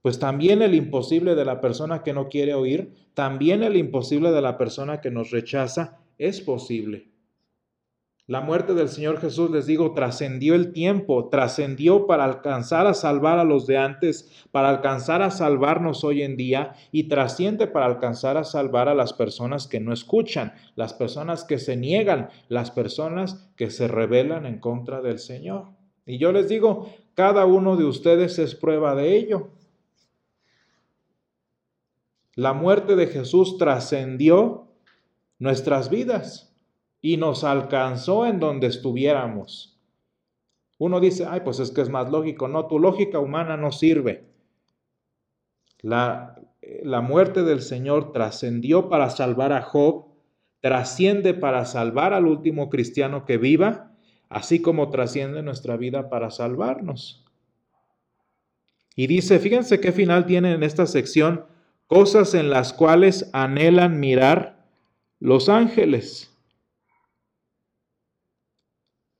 pues 0.02 0.18
también 0.18 0.62
el 0.62 0.74
imposible 0.74 1.34
de 1.34 1.44
la 1.44 1.60
persona 1.60 2.02
que 2.02 2.14
no 2.14 2.28
quiere 2.28 2.54
oír, 2.54 2.94
también 3.14 3.62
el 3.62 3.76
imposible 3.76 4.32
de 4.32 4.40
la 4.40 4.56
persona 4.56 5.00
que 5.00 5.10
nos 5.10 5.30
rechaza, 5.30 5.98
es 6.18 6.40
posible. 6.40 7.09
La 8.30 8.40
muerte 8.40 8.74
del 8.74 8.88
Señor 8.88 9.20
Jesús, 9.20 9.50
les 9.50 9.66
digo, 9.66 9.92
trascendió 9.92 10.54
el 10.54 10.72
tiempo, 10.72 11.28
trascendió 11.30 12.06
para 12.06 12.22
alcanzar 12.22 12.86
a 12.86 12.94
salvar 12.94 13.40
a 13.40 13.44
los 13.44 13.66
de 13.66 13.76
antes, 13.76 14.46
para 14.52 14.68
alcanzar 14.68 15.20
a 15.20 15.32
salvarnos 15.32 16.04
hoy 16.04 16.22
en 16.22 16.36
día 16.36 16.74
y 16.92 17.08
trasciende 17.08 17.66
para 17.66 17.86
alcanzar 17.86 18.36
a 18.36 18.44
salvar 18.44 18.88
a 18.88 18.94
las 18.94 19.12
personas 19.14 19.66
que 19.66 19.80
no 19.80 19.92
escuchan, 19.92 20.54
las 20.76 20.94
personas 20.94 21.42
que 21.42 21.58
se 21.58 21.76
niegan, 21.76 22.28
las 22.48 22.70
personas 22.70 23.50
que 23.56 23.68
se 23.68 23.88
rebelan 23.88 24.46
en 24.46 24.60
contra 24.60 25.02
del 25.02 25.18
Señor. 25.18 25.64
Y 26.06 26.18
yo 26.18 26.30
les 26.30 26.48
digo, 26.48 26.88
cada 27.14 27.46
uno 27.46 27.76
de 27.76 27.84
ustedes 27.84 28.38
es 28.38 28.54
prueba 28.54 28.94
de 28.94 29.16
ello. 29.16 29.48
La 32.36 32.52
muerte 32.52 32.94
de 32.94 33.08
Jesús 33.08 33.58
trascendió 33.58 34.68
nuestras 35.40 35.90
vidas 35.90 36.49
y 37.00 37.16
nos 37.16 37.44
alcanzó 37.44 38.26
en 38.26 38.40
donde 38.40 38.66
estuviéramos. 38.66 39.78
Uno 40.78 41.00
dice, 41.00 41.26
ay, 41.28 41.40
pues 41.44 41.60
es 41.60 41.70
que 41.70 41.82
es 41.82 41.88
más 41.88 42.10
lógico. 42.10 42.48
No, 42.48 42.66
tu 42.66 42.78
lógica 42.78 43.18
humana 43.18 43.56
no 43.56 43.72
sirve. 43.72 44.24
La, 45.80 46.36
la 46.82 47.00
muerte 47.00 47.42
del 47.42 47.62
Señor 47.62 48.12
trascendió 48.12 48.88
para 48.88 49.10
salvar 49.10 49.52
a 49.52 49.62
Job, 49.62 50.06
trasciende 50.60 51.34
para 51.34 51.64
salvar 51.64 52.12
al 52.12 52.26
último 52.26 52.70
cristiano 52.70 53.24
que 53.24 53.38
viva, 53.38 53.92
así 54.28 54.62
como 54.62 54.90
trasciende 54.90 55.42
nuestra 55.42 55.76
vida 55.76 56.08
para 56.08 56.30
salvarnos. 56.30 57.24
Y 58.96 59.06
dice, 59.06 59.38
fíjense 59.38 59.80
qué 59.80 59.92
final 59.92 60.26
tiene 60.26 60.52
en 60.52 60.62
esta 60.62 60.86
sección, 60.86 61.46
cosas 61.86 62.34
en 62.34 62.50
las 62.50 62.72
cuales 62.72 63.30
anhelan 63.32 64.00
mirar 64.00 64.66
los 65.18 65.48
ángeles. 65.48 66.29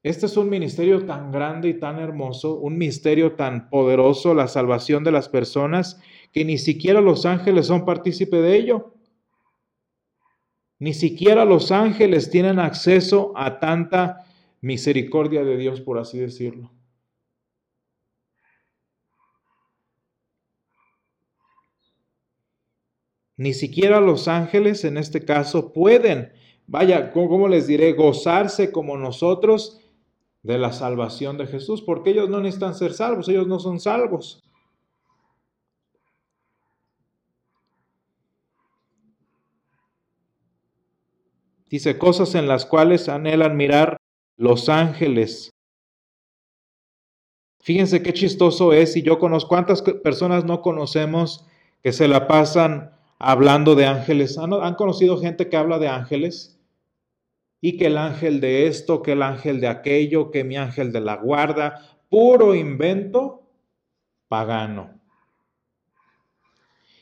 Este 0.02 0.25
es 0.26 0.37
un 0.38 0.49
ministerio 0.49 1.04
tan 1.04 1.30
grande 1.30 1.69
y 1.69 1.78
tan 1.78 1.99
hermoso, 1.99 2.54
un 2.59 2.78
misterio 2.78 3.33
tan 3.37 3.69
poderoso, 3.69 4.33
la 4.33 4.49
salvación 4.49 5.04
de 5.04 5.12
las 5.12 5.28
personas, 5.28 6.00
que 6.33 6.45
ni 6.45 6.57
siquiera 6.57 7.02
los 7.02 7.26
ángeles 7.26 7.66
son 7.66 7.85
partícipe 7.85 8.38
de 8.38 8.57
ello. 8.57 8.95
Ni 10.78 10.95
siquiera 10.95 11.45
los 11.45 11.71
ángeles 11.71 12.30
tienen 12.30 12.59
acceso 12.59 13.35
a 13.37 13.59
tanta 13.59 14.25
misericordia 14.62 15.45
de 15.45 15.59
Dios, 15.59 15.83
por 15.83 15.99
así 15.99 16.19
decirlo. 16.19 16.71
Ni 23.37 23.52
siquiera 23.52 24.00
los 24.00 24.28
ángeles 24.28 24.85
en 24.85 24.97
este 24.97 25.26
caso 25.26 25.75
pueden, 25.75 26.33
vaya, 26.66 27.11
¿cómo 27.12 27.49
les 27.49 27.66
diré? 27.66 27.92
Gozarse 27.92 28.73
como 28.73 28.97
nosotros 28.97 29.80
de 30.43 30.59
la 30.59 30.73
salvación 30.73 31.37
de 31.37 31.47
Jesús, 31.47 31.83
porque 31.83 32.11
ellos 32.11 32.29
no 32.29 32.41
necesitan 32.41 32.75
ser 32.75 32.93
salvos, 32.93 33.29
ellos 33.29 33.47
no 33.47 33.59
son 33.59 33.79
salvos. 33.79 34.43
Dice 41.69 41.99
cosas 41.99 42.35
en 42.35 42.49
las 42.49 42.67
cuales 42.67 43.09
anhelan 43.09 43.57
mirar 43.57 43.97
los 44.37 44.69
ángeles. 44.69 45.51
Fíjense 47.61 48.03
qué 48.03 48.13
chistoso 48.13 48.73
es, 48.73 48.97
y 48.97 49.03
yo 49.03 49.19
conozco 49.19 49.51
cuántas 49.51 49.83
personas 49.83 50.45
no 50.45 50.63
conocemos 50.63 51.47
que 51.83 51.93
se 51.93 52.09
la 52.09 52.27
pasan 52.27 52.93
hablando 53.19 53.75
de 53.75 53.87
ángeles. 53.87 54.39
¿Han, 54.39 54.53
¿Han, 54.55 54.75
conocido 54.75 55.19
gente 55.19 55.49
que 55.49 55.57
habla 55.57 55.79
de 55.79 55.89
ángeles? 55.89 56.60
Y 57.61 57.76
que 57.76 57.87
el 57.87 57.99
ángel 57.99 58.40
de 58.40 58.67
esto, 58.67 59.02
que 59.02 59.12
el 59.12 59.23
ángel 59.23 59.61
de 59.61 59.69
aquello, 59.69 60.31
que 60.31 60.45
mi 60.45 60.57
ángel 60.57 60.93
de 60.93 61.00
la 61.00 61.17
guarda, 61.17 61.83
puro 62.09 62.55
invento 62.55 63.43
pagano. 64.29 65.00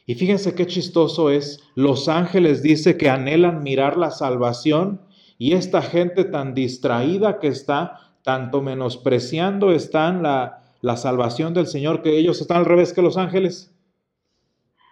Y 0.06 0.14
fíjense 0.14 0.54
qué 0.54 0.66
chistoso 0.66 1.30
es, 1.30 1.60
los 1.74 2.08
ángeles 2.08 2.62
dice 2.62 2.96
que 2.96 3.10
anhelan 3.10 3.62
mirar 3.62 3.98
la 3.98 4.10
salvación 4.10 5.02
y 5.36 5.52
esta 5.52 5.82
gente 5.82 6.24
tan 6.24 6.54
distraída 6.54 7.38
que 7.38 7.48
está, 7.48 8.14
tanto 8.22 8.62
menospreciando 8.62 9.70
están 9.70 10.22
la, 10.22 10.62
la 10.80 10.96
salvación 10.96 11.54
del 11.54 11.66
Señor, 11.66 12.02
que 12.02 12.18
ellos 12.18 12.40
están 12.40 12.58
al 12.58 12.64
revés 12.64 12.92
que 12.92 13.02
los 13.02 13.16
ángeles. 13.16 13.74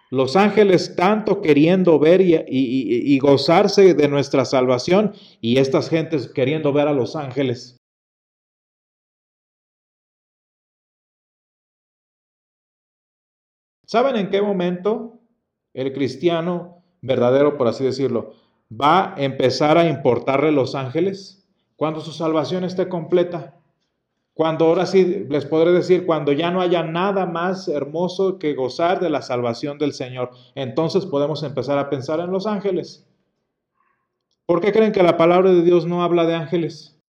Los 0.09 0.37
ángeles 0.37 0.95
tanto 0.95 1.41
queriendo 1.41 1.99
ver 1.99 2.21
y, 2.21 3.19
gozarse 3.19 3.93
de 3.93 4.07
nuestra 4.07 4.45
salvación 4.45 5.13
y 5.41 5.57
estas 5.57 5.89
gentes 5.89 6.27
queriendo 6.27 6.71
ver 6.71 6.87
a 6.87 6.93
los 6.93 7.15
ángeles. 7.15 7.77
¿Saben 13.85 14.15
en 14.17 14.29
qué 14.29 14.41
momento 14.41 15.19
el 15.73 15.93
cristiano 15.93 16.83
verdadero, 17.01 17.57
por 17.57 17.67
así 17.67 17.83
decirlo, 17.83 18.33
va 18.69 19.13
a 19.13 19.23
empezar 19.23 19.77
a 19.77 19.87
importarle 19.87 20.51
los 20.51 20.75
ángeles? 20.75 21.47
Cuando 21.75 22.01
su 22.01 22.11
salvación 22.11 22.63
esté 22.63 22.89
completa. 22.89 23.56
Cuando 24.37 24.65
ahora 24.65 24.85
sí 24.85 25.25
les 25.27 25.45
podré 25.45 25.71
decir, 25.71 26.05
cuando 26.05 26.31
ya 26.31 26.51
no 26.51 26.61
haya 26.61 26.83
nada 26.83 27.25
más 27.25 27.67
hermoso 27.67 28.37
que 28.37 28.53
gozar 28.53 28.99
de 28.99 29.09
la 29.09 29.23
salvación 29.23 29.79
del 29.79 29.93
Señor, 29.93 30.29
entonces 30.53 31.07
podemos 31.07 31.41
empezar 31.41 31.79
a 31.79 31.89
pensar 31.89 32.19
en 32.19 32.29
los 32.29 32.45
ángeles. 32.45 33.03
¿Por 34.45 34.61
qué 34.61 34.71
creen 34.71 34.91
que 34.91 35.01
la 35.01 35.17
palabra 35.17 35.51
de 35.51 35.63
Dios 35.63 35.87
no 35.87 36.03
habla 36.03 36.27
de 36.27 36.35
ángeles? 36.35 37.01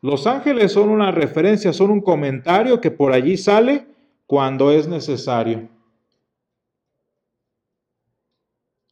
Los 0.00 0.26
ángeles 0.26 0.72
son 0.72 0.88
una 0.88 1.12
referencia, 1.12 1.72
son 1.72 1.92
un 1.92 2.00
comentario 2.00 2.80
que 2.80 2.90
por 2.90 3.12
allí 3.12 3.36
sale 3.36 3.86
cuando 4.26 4.72
es 4.72 4.88
necesario. 4.88 5.68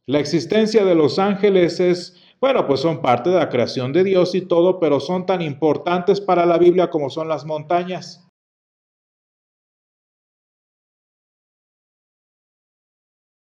La 0.05 0.21
existencia 0.21 0.85
de 0.85 0.95
los 0.95 1.19
ángeles 1.19 1.81
es 1.81 2.18
bueno, 2.41 2.65
pues 2.65 2.79
son 2.79 3.01
parte 3.01 3.29
de 3.29 3.37
la 3.37 3.49
creación 3.49 3.91
de 3.91 4.03
Dios 4.03 4.33
y 4.33 4.41
todo, 4.41 4.79
pero 4.79 4.99
son 4.99 5.25
tan 5.25 5.41
importantes 5.41 6.21
para 6.21 6.45
la 6.45 6.57
Biblia 6.57 6.89
como 6.89 7.09
son 7.09 7.27
las 7.27 7.45
montañas. 7.45 8.25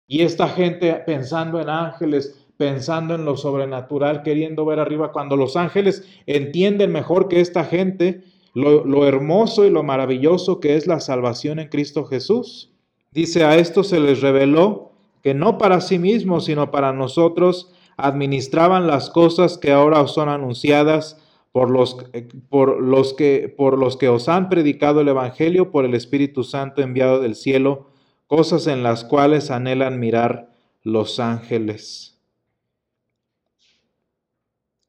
Y 0.09 0.23
esta 0.23 0.49
gente 0.49 0.95
pensando 1.07 1.61
en 1.61 1.69
ángeles, 1.69 2.47
pensando 2.57 3.15
en 3.15 3.25
lo 3.25 3.37
sobrenatural, 3.37 4.23
queriendo 4.23 4.65
ver 4.65 4.81
arriba, 4.81 5.13
cuando 5.13 5.37
los 5.37 5.55
ángeles 5.57 6.09
entienden 6.27 6.91
mejor 6.91 7.29
que 7.29 7.41
esta 7.41 7.65
gente 7.65 8.25
lo, 8.55 8.85
lo, 8.85 9.07
hermoso 9.07 9.67
y 9.67 9.71
lo 9.71 9.83
maravilloso 9.83 10.59
que 10.59 10.77
es 10.77 10.87
la 10.87 10.99
salvación 10.99 11.61
en 11.61 11.69
Cristo 11.69 12.05
Jesús. 12.07 12.73
Dice, 13.13 13.45
a 13.45 13.57
esto 13.57 13.85
se 13.85 14.01
les 14.01 14.23
reveló 14.23 14.93
que 15.23 15.35
no 15.35 15.59
para 15.59 15.81
sí 15.81 15.99
mismos, 15.99 16.47
sino 16.47 16.71
para 16.71 16.93
nosotros, 16.93 17.73
administraban 17.99 18.87
las 18.87 19.11
cosas 19.11 19.59
que 19.59 19.73
ahora 19.73 20.01
os 20.01 20.15
son 20.15 20.29
anunciadas 20.29 21.21
por 21.53 21.69
los, 21.69 21.97
eh, 22.13 22.29
por 22.49 22.81
los, 22.81 23.13
que, 23.13 23.53
por 23.55 23.77
los 23.77 23.97
que 23.97 24.09
os 24.09 24.29
han 24.29 24.49
predicado 24.49 25.01
el 25.01 25.09
Evangelio 25.09 25.73
por 25.73 25.85
el 25.85 25.95
Espíritu 25.95 26.45
Santo 26.45 26.81
enviado 26.81 27.21
del 27.21 27.35
cielo, 27.35 27.91
cosas 28.29 28.69
en 28.69 28.85
las 28.85 29.05
cuales 29.05 29.51
anhelan 29.51 29.99
mirar 29.99 30.51
los 30.83 31.19
ángeles. 31.19 32.17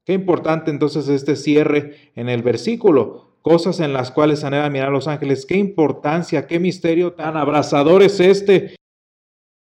Qué 0.06 0.14
importante 0.14 0.70
entonces 0.70 1.08
este 1.10 1.36
cierre 1.36 2.12
en 2.16 2.30
el 2.30 2.44
versículo, 2.44 3.38
cosas 3.42 3.80
en 3.80 3.92
las 3.92 4.12
cuales 4.12 4.44
anhelan 4.44 4.72
mirar 4.72 4.92
los 4.92 5.08
ángeles. 5.08 5.48
Qué 5.48 5.58
importancia, 5.58 6.46
qué 6.46 6.60
misterio 6.60 7.14
tan 7.14 7.38
abrazador 7.38 8.04
es 8.04 8.20
este, 8.20 8.76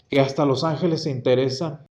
que 0.08 0.20
hasta 0.20 0.44
los 0.44 0.64
ángeles 0.64 1.04
se 1.04 1.10
interesan. 1.10 1.86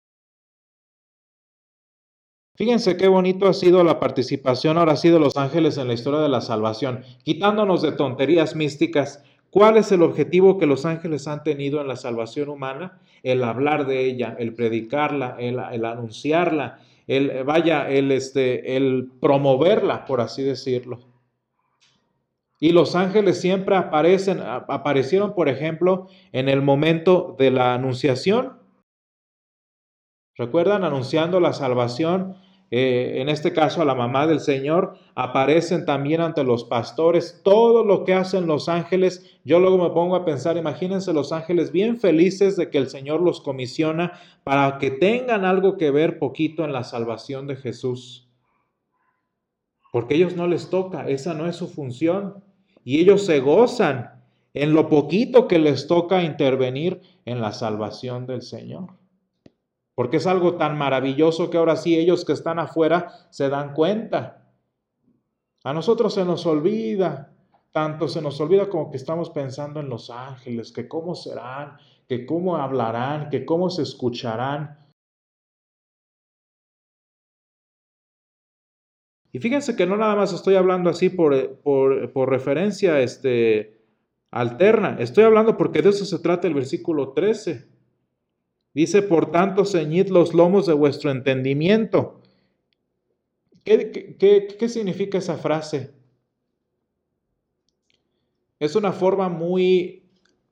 Fíjense 2.55 2.95
qué 2.95 3.09
bonito 3.09 3.47
ha 3.47 3.53
sido 3.53 3.83
la 3.83 3.99
participación 3.99 4.77
ahora 4.77 4.95
sí 4.95 5.09
de 5.09 5.19
los 5.19 5.35
ángeles 5.35 5.77
en 5.77 5.87
la 5.87 5.93
historia 5.93 6.21
de 6.21 6.29
la 6.29 6.39
salvación, 6.39 7.03
quitándonos 7.23 7.81
de 7.81 7.91
tonterías 7.91 8.55
místicas. 8.55 9.23
¿Cuál 9.49 9.75
es 9.75 9.91
el 9.91 10.01
objetivo 10.01 10.57
que 10.57 10.65
los 10.65 10.85
ángeles 10.85 11.27
han 11.27 11.43
tenido 11.43 11.81
en 11.81 11.89
la 11.89 11.97
salvación 11.97 12.47
humana? 12.47 13.01
El 13.23 13.43
hablar 13.43 13.85
de 13.87 14.05
ella, 14.05 14.37
el 14.39 14.53
predicarla, 14.53 15.35
el, 15.37 15.59
anunciarla, 15.59 16.79
el 17.07 17.43
vaya, 17.43 17.89
el, 17.89 18.11
este, 18.13 18.77
el 18.77 19.11
promoverla, 19.19 20.05
por 20.05 20.21
así 20.21 20.41
decirlo. 20.41 20.99
Y 22.57 22.71
los 22.71 22.95
ángeles 22.95 23.41
siempre 23.41 23.75
aparecen, 23.75 24.39
aparecieron, 24.39 25.35
por 25.35 25.49
ejemplo, 25.49 26.07
en 26.31 26.47
el 26.47 26.61
momento 26.61 27.35
de 27.37 27.51
la 27.51 27.73
anunciación. 27.73 28.59
¿Recuerdan? 30.37 30.85
Anunciando 30.85 31.41
la 31.41 31.51
salvación 31.51 32.44
eh, 32.71 33.21
en 33.21 33.29
este 33.29 33.53
caso 33.53 33.81
a 33.81 33.85
la 33.85 33.93
mamá 33.93 34.25
del 34.25 34.39
Señor, 34.39 34.97
aparecen 35.13 35.85
también 35.85 36.21
ante 36.21 36.43
los 36.43 36.63
pastores, 36.63 37.41
todo 37.43 37.83
lo 37.83 38.03
que 38.03 38.13
hacen 38.13 38.47
los 38.47 38.69
ángeles, 38.69 39.39
yo 39.45 39.59
luego 39.59 39.77
me 39.77 39.91
pongo 39.91 40.15
a 40.15 40.25
pensar, 40.25 40.57
imagínense 40.57 41.13
los 41.13 41.31
ángeles 41.31 41.71
bien 41.71 41.99
felices 41.99 42.55
de 42.57 42.69
que 42.71 42.79
el 42.79 42.89
Señor 42.89 43.21
los 43.21 43.39
comisiona 43.41 44.13
para 44.43 44.79
que 44.79 44.89
tengan 44.89 45.45
algo 45.45 45.77
que 45.77 45.91
ver 45.91 46.17
poquito 46.17 46.65
en 46.65 46.73
la 46.73 46.83
salvación 46.83 47.45
de 47.45 47.55
Jesús. 47.55 48.27
Porque 49.91 50.15
ellos 50.15 50.35
no 50.35 50.47
les 50.47 50.69
toca, 50.69 51.07
esa 51.07 51.33
no 51.33 51.47
es 51.47 51.55
su 51.55 51.67
función. 51.67 52.43
Y 52.83 52.99
ellos 52.99 53.25
se 53.25 53.39
gozan 53.39 54.23
en 54.53 54.73
lo 54.73 54.89
poquito 54.89 55.47
que 55.47 55.59
les 55.59 55.87
toca 55.87 56.23
intervenir 56.23 57.01
en 57.25 57.39
la 57.39 57.53
salvación 57.53 58.25
del 58.25 58.41
Señor 58.41 58.89
porque 59.95 60.17
es 60.17 60.27
algo 60.27 60.55
tan 60.55 60.77
maravilloso 60.77 61.49
que 61.49 61.57
ahora 61.57 61.77
sí 61.77 61.97
ellos 61.97 62.25
que 62.25 62.33
están 62.33 62.59
afuera 62.59 63.27
se 63.29 63.49
dan 63.49 63.73
cuenta. 63.73 64.51
A 65.63 65.73
nosotros 65.73 66.13
se 66.13 66.25
nos 66.25 66.45
olvida, 66.45 67.33
tanto 67.71 68.07
se 68.07 68.21
nos 68.21 68.39
olvida 68.39 68.69
como 68.69 68.91
que 68.91 68.97
estamos 68.97 69.29
pensando 69.29 69.79
en 69.79 69.89
los 69.89 70.09
ángeles, 70.09 70.71
que 70.71 70.87
cómo 70.87 71.15
serán, 71.15 71.77
que 72.07 72.25
cómo 72.25 72.57
hablarán, 72.57 73.29
que 73.29 73.45
cómo 73.45 73.69
se 73.69 73.83
escucharán. 73.83 74.85
Y 79.31 79.39
fíjense 79.39 79.75
que 79.75 79.85
no 79.85 79.97
nada 79.97 80.15
más 80.15 80.31
estoy 80.33 80.55
hablando 80.55 80.89
así 80.89 81.09
por, 81.09 81.59
por, 81.59 82.29
referencia 82.29 83.01
este, 83.01 83.81
alterna, 84.31 84.95
estoy 84.99 85.25
hablando 85.25 85.57
porque 85.57 85.81
de 85.81 85.89
eso 85.89 86.05
se 86.05 86.19
trata 86.19 86.47
el 86.47 86.53
versículo 86.53 87.11
13. 87.11 87.74
Dice, 88.75 89.01
por 89.01 89.31
tanto, 89.31 89.65
ceñid 89.65 90.09
los 90.09 90.33
lomos 90.33 90.67
de 90.67 90.73
vuestro 90.73 91.09
entendimiento. 91.09 92.21
¿Qué, 93.63 94.17
qué 94.59 94.69
significa 94.69 95.17
esa 95.17 95.37
frase? 95.37 95.95
Es 98.59 98.75
una 98.75 98.91
forma 98.91 99.29
muy, 99.29 100.03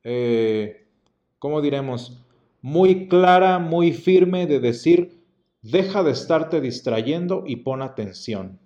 eh, 0.06 0.88
¿cómo 1.38 1.62
diremos? 1.62 2.24
Muy 2.62 3.10
clara, 3.10 3.60
muy 3.60 3.92
firme 3.92 4.48
de 4.48 4.62
decir, 4.62 5.22
deja 5.62 6.02
de 6.02 6.12
estarte 6.12 6.62
distrayendo 6.62 7.44
y 7.46 7.58
pon 7.58 7.82
atención. 7.82 8.58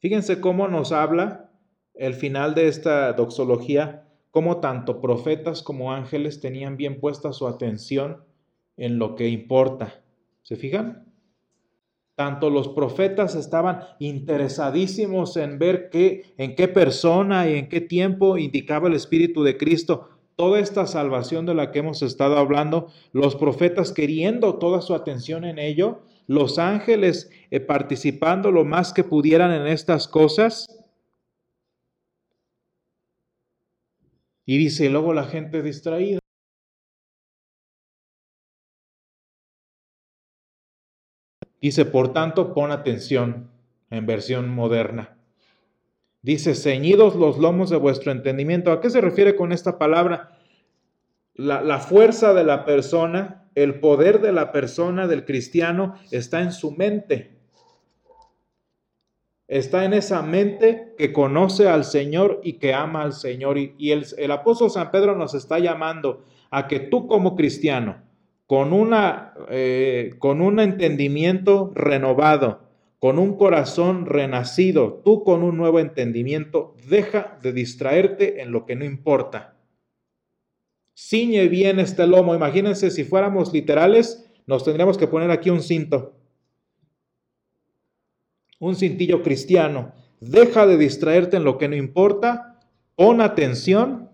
Fíjense 0.00 0.40
cómo 0.40 0.66
nos 0.66 0.92
habla 0.92 1.51
el 2.02 2.14
final 2.14 2.56
de 2.56 2.66
esta 2.66 3.12
doxología, 3.12 4.08
cómo 4.32 4.58
tanto 4.58 5.00
profetas 5.00 5.62
como 5.62 5.92
ángeles 5.92 6.40
tenían 6.40 6.76
bien 6.76 6.98
puesta 6.98 7.32
su 7.32 7.46
atención 7.46 8.24
en 8.76 8.98
lo 8.98 9.14
que 9.14 9.28
importa. 9.28 10.02
¿Se 10.42 10.56
fijan? 10.56 11.06
Tanto 12.16 12.50
los 12.50 12.66
profetas 12.66 13.36
estaban 13.36 13.84
interesadísimos 14.00 15.36
en 15.36 15.60
ver 15.60 15.90
qué, 15.90 16.34
en 16.38 16.56
qué 16.56 16.66
persona 16.66 17.48
y 17.48 17.54
en 17.54 17.68
qué 17.68 17.80
tiempo 17.80 18.36
indicaba 18.36 18.88
el 18.88 18.94
Espíritu 18.94 19.44
de 19.44 19.56
Cristo 19.56 20.08
toda 20.34 20.58
esta 20.58 20.88
salvación 20.88 21.46
de 21.46 21.54
la 21.54 21.70
que 21.70 21.78
hemos 21.78 22.02
estado 22.02 22.36
hablando, 22.36 22.88
los 23.12 23.36
profetas 23.36 23.92
queriendo 23.92 24.56
toda 24.56 24.80
su 24.80 24.96
atención 24.96 25.44
en 25.44 25.60
ello, 25.60 26.00
los 26.26 26.58
ángeles 26.58 27.30
eh, 27.52 27.60
participando 27.60 28.50
lo 28.50 28.64
más 28.64 28.92
que 28.92 29.04
pudieran 29.04 29.52
en 29.52 29.68
estas 29.68 30.08
cosas. 30.08 30.81
Y 34.44 34.58
dice, 34.58 34.90
luego 34.90 35.14
la 35.14 35.24
gente 35.24 35.62
distraída. 35.62 36.18
Dice, 41.60 41.84
por 41.84 42.12
tanto, 42.12 42.54
pon 42.54 42.72
atención 42.72 43.50
en 43.90 44.04
versión 44.04 44.48
moderna. 44.48 45.16
Dice, 46.20 46.56
ceñidos 46.56 47.14
los 47.14 47.38
lomos 47.38 47.70
de 47.70 47.76
vuestro 47.76 48.10
entendimiento. 48.10 48.72
¿A 48.72 48.80
qué 48.80 48.90
se 48.90 49.00
refiere 49.00 49.36
con 49.36 49.52
esta 49.52 49.78
palabra? 49.78 50.38
La, 51.34 51.62
la, 51.62 51.78
fuerza 51.78 52.34
de 52.34 52.42
la 52.42 52.64
persona, 52.64 53.48
el 53.54 53.78
poder 53.78 54.20
de 54.20 54.32
la 54.32 54.50
persona, 54.50 55.06
del 55.06 55.24
cristiano, 55.24 55.94
está 56.10 56.42
en 56.42 56.50
su 56.50 56.72
mente. 56.72 57.41
Está 59.52 59.84
en 59.84 59.92
esa 59.92 60.22
mente 60.22 60.94
que 60.96 61.12
conoce 61.12 61.68
al 61.68 61.84
Señor 61.84 62.40
y 62.42 62.54
que 62.54 62.72
ama 62.72 63.02
al 63.02 63.12
Señor. 63.12 63.58
Y, 63.58 63.90
el 63.90 64.30
apóstol 64.30 64.70
San 64.70 64.90
Pedro 64.90 65.14
nos 65.14 65.34
está 65.34 65.58
llamando 65.58 66.24
a 66.50 66.66
que 66.66 66.80
tú 66.80 67.06
como 67.06 67.36
cristiano, 67.36 68.02
con, 68.46 68.72
una, 68.72 69.34
eh, 69.50 70.14
con 70.18 70.40
un 70.40 70.58
entendimiento 70.58 71.70
renovado, 71.74 72.62
con 72.98 73.18
un 73.18 73.36
corazón 73.36 74.06
renacido, 74.06 75.02
tú 75.04 75.22
con 75.22 75.42
un 75.42 75.58
nuevo 75.58 75.80
entendimiento, 75.80 76.74
deja 76.88 77.38
de 77.42 77.52
distraerte 77.52 78.40
en 78.40 78.52
lo 78.52 78.64
que 78.64 78.74
no 78.74 78.86
importa. 78.86 79.58
Ciñe 80.96 81.48
bien 81.48 81.78
este 81.78 82.06
lomo. 82.06 82.34
Imagínense 82.34 82.90
si 82.90 83.04
fuéramos 83.04 83.52
literales, 83.52 84.26
nos 84.46 84.64
tendríamos 84.64 84.96
que 84.96 85.08
poner 85.08 85.30
aquí 85.30 85.50
un 85.50 85.60
cinto. 85.60 86.21
Un 88.62 88.76
cintillo 88.76 89.24
cristiano. 89.24 89.90
Deja 90.20 90.68
de 90.68 90.76
distraerte 90.76 91.36
en 91.36 91.42
lo 91.42 91.58
que 91.58 91.66
no 91.66 91.74
importa. 91.74 92.60
Pon 92.94 93.20
atención 93.20 94.08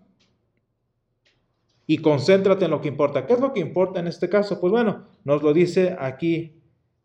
y 1.87 1.99
concéntrate 1.99 2.65
en 2.65 2.71
lo 2.71 2.81
que 2.81 2.89
importa. 2.89 3.27
¿Qué 3.27 3.35
es 3.35 3.41
lo 3.41 3.53
que 3.53 3.61
importa 3.61 4.01
en 4.01 4.07
este 4.07 4.31
caso? 4.31 4.59
Pues 4.59 4.71
bueno, 4.71 5.05
nos 5.23 5.43
lo 5.43 5.53
dice 5.53 5.99
aquí, 6.01 6.63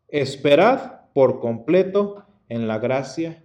esperad 0.08 1.02
por 1.12 1.38
completo 1.38 2.24
en 2.48 2.66
la 2.66 2.78
gracia 2.78 3.44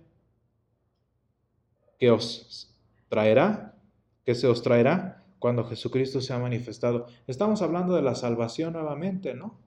que 1.98 2.10
os 2.10 2.74
traerá, 3.10 3.76
que 4.24 4.34
se 4.34 4.48
os 4.48 4.62
traerá 4.62 5.26
cuando 5.40 5.66
Jesucristo 5.66 6.22
se 6.22 6.32
ha 6.32 6.40
manifestado. 6.40 7.08
Estamos 7.28 7.62
hablando 7.62 7.96
de 7.96 8.02
la 8.02 8.16
salvación 8.16 8.72
nuevamente, 8.72 9.34
¿no? 9.34 9.60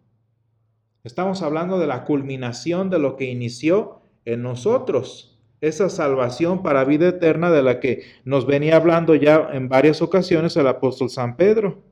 Estamos 1.05 1.43
hablando 1.43 1.79
de 1.79 1.87
la 1.87 2.07
culminación 2.07 2.89
de 2.89 2.99
lo 2.99 3.17
que 3.17 3.27
inició 3.27 4.02
en 4.25 4.43
nosotros 4.43 5.33
esa 5.61 5.89
salvación 5.89 6.63
para 6.63 6.85
vida 6.85 7.09
eterna 7.09 7.51
de 7.51 7.63
la 7.63 7.79
que 7.79 8.03
nos 8.25 8.47
venía 8.47 8.77
hablando 8.77 9.15
ya 9.15 9.49
en 9.53 9.69
varias 9.69 10.03
ocasiones 10.03 10.57
el 10.57 10.67
apóstol 10.67 11.09
San 11.09 11.37
Pedro. 11.37 11.85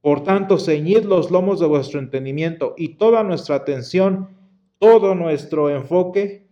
Por 0.00 0.24
tanto, 0.24 0.58
ceñid 0.58 1.04
los 1.04 1.30
lomos 1.30 1.60
de 1.60 1.66
vuestro 1.66 2.00
entendimiento 2.00 2.74
y 2.76 2.96
toda 2.96 3.22
nuestra 3.22 3.56
atención, 3.56 4.30
todo 4.78 5.14
nuestro 5.14 5.68
enfoque 5.68 6.48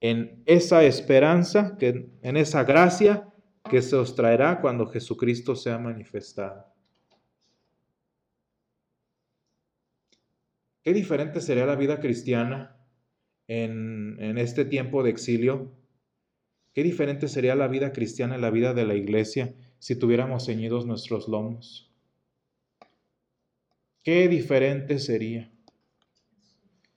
en 0.00 0.42
esa 0.46 0.82
esperanza, 0.84 1.76
en 1.80 2.36
esa 2.36 2.64
gracia 2.64 3.28
que 3.70 3.82
se 3.82 3.96
os 3.96 4.14
traerá 4.14 4.60
cuando 4.60 4.86
Jesucristo 4.86 5.54
sea 5.54 5.78
manifestado. 5.78 6.66
Qué 10.88 10.94
diferente 10.94 11.42
sería 11.42 11.66
la 11.66 11.76
vida 11.76 12.00
cristiana 12.00 12.74
en, 13.46 14.38
este 14.38 14.64
tiempo 14.64 15.02
de 15.02 15.10
exilio, 15.10 15.70
qué 16.72 16.82
diferente 16.82 17.28
sería 17.28 17.54
la 17.54 17.68
vida 17.68 17.92
cristiana 17.92 18.38
y 18.38 18.40
la 18.40 18.48
vida 18.48 18.72
de 18.72 18.86
la 18.86 18.94
iglesia 18.94 19.54
si 19.78 19.96
tuviéramos 19.96 20.46
ceñidos 20.46 20.86
nuestros 20.86 21.28
lomos. 21.28 21.92
Qué 24.02 24.28
diferente 24.28 24.98
sería. 24.98 25.52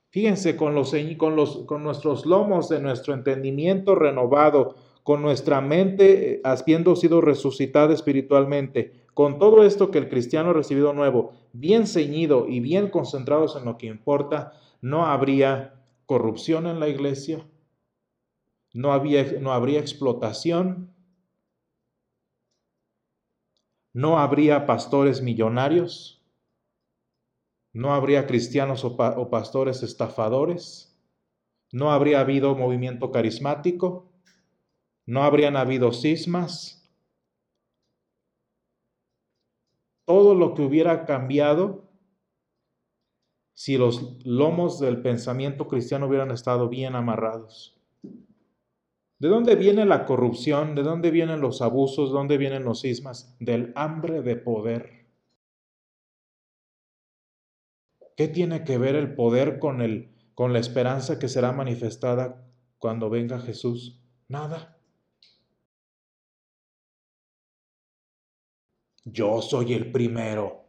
Fíjense, 0.08 0.56
con, 0.56 0.74
los, 0.74 0.94
con, 1.18 1.36
los, 1.36 1.58
con 1.66 1.82
nuestros 1.82 2.24
lomos 2.24 2.70
de 2.70 2.80
nuestro 2.80 3.12
entendimiento 3.12 3.94
renovado, 3.94 4.74
con 5.02 5.20
nuestra 5.20 5.60
mente 5.60 6.36
eh, 6.36 6.40
habiendo 6.44 6.96
sido 6.96 7.20
resucitada 7.20 7.92
espiritualmente, 7.92 9.01
con 9.14 9.38
todo 9.38 9.64
esto 9.64 9.90
que 9.90 9.98
el 9.98 10.08
cristiano 10.08 10.52
recibido 10.52 10.92
nuevo, 10.92 11.32
bien 11.52 11.86
ceñido 11.86 12.48
y 12.48 12.60
bien 12.60 12.88
concentrados 12.88 13.56
en 13.56 13.64
lo 13.64 13.76
que 13.76 13.86
importa, 13.86 14.54
no 14.80 15.06
habría 15.06 15.74
corrupción 16.06 16.66
en 16.66 16.80
la 16.80 16.88
iglesia, 16.88 17.46
no, 18.72 18.88
no 19.40 19.52
habría 19.52 19.80
explotación, 19.80 20.94
no 23.92 24.18
habría 24.18 24.66
pastores 24.66 25.20
millonarios, 25.20 26.22
no 27.74 27.94
habría 27.94 28.26
cristianos 28.26 28.84
o, 28.84 28.96
o 28.96 29.30
pastores 29.30 29.82
estafadores, 29.82 30.98
no 31.70 31.90
habría 31.90 32.20
habido 32.20 32.54
movimiento 32.54 33.10
carismático, 33.10 34.10
no 35.06 35.22
habrían 35.22 35.56
habido 35.56 35.92
cismas. 35.92 36.81
Todo 40.12 40.34
lo 40.34 40.52
que 40.52 40.60
hubiera 40.60 41.06
cambiado 41.06 41.88
si 43.54 43.78
los 43.78 44.22
lomos 44.26 44.78
del 44.78 45.00
pensamiento 45.00 45.66
cristiano 45.68 46.06
hubieran 46.06 46.30
estado 46.30 46.68
bien 46.68 46.96
amarrados. 46.96 47.80
¿De 49.18 49.28
dónde 49.28 49.56
viene 49.56 49.86
la 49.86 50.04
corrupción? 50.04 50.74
¿De 50.74 50.82
dónde 50.82 51.10
vienen 51.10 51.40
los 51.40 51.62
abusos? 51.62 52.10
¿De 52.10 52.18
dónde 52.18 52.36
vienen 52.36 52.62
los 52.62 52.80
sismas? 52.80 53.34
Del 53.40 53.72
hambre 53.74 54.20
de 54.20 54.36
poder. 54.36 55.06
¿Qué 58.14 58.28
tiene 58.28 58.64
que 58.64 58.76
ver 58.76 58.96
el 58.96 59.14
poder 59.14 59.58
con, 59.58 59.80
el, 59.80 60.14
con 60.34 60.52
la 60.52 60.58
esperanza 60.58 61.18
que 61.18 61.30
será 61.30 61.52
manifestada 61.52 62.46
cuando 62.76 63.08
venga 63.08 63.40
Jesús? 63.40 63.98
Nada. 64.28 64.78
Yo 69.04 69.42
soy 69.42 69.72
el 69.72 69.90
primero. 69.90 70.64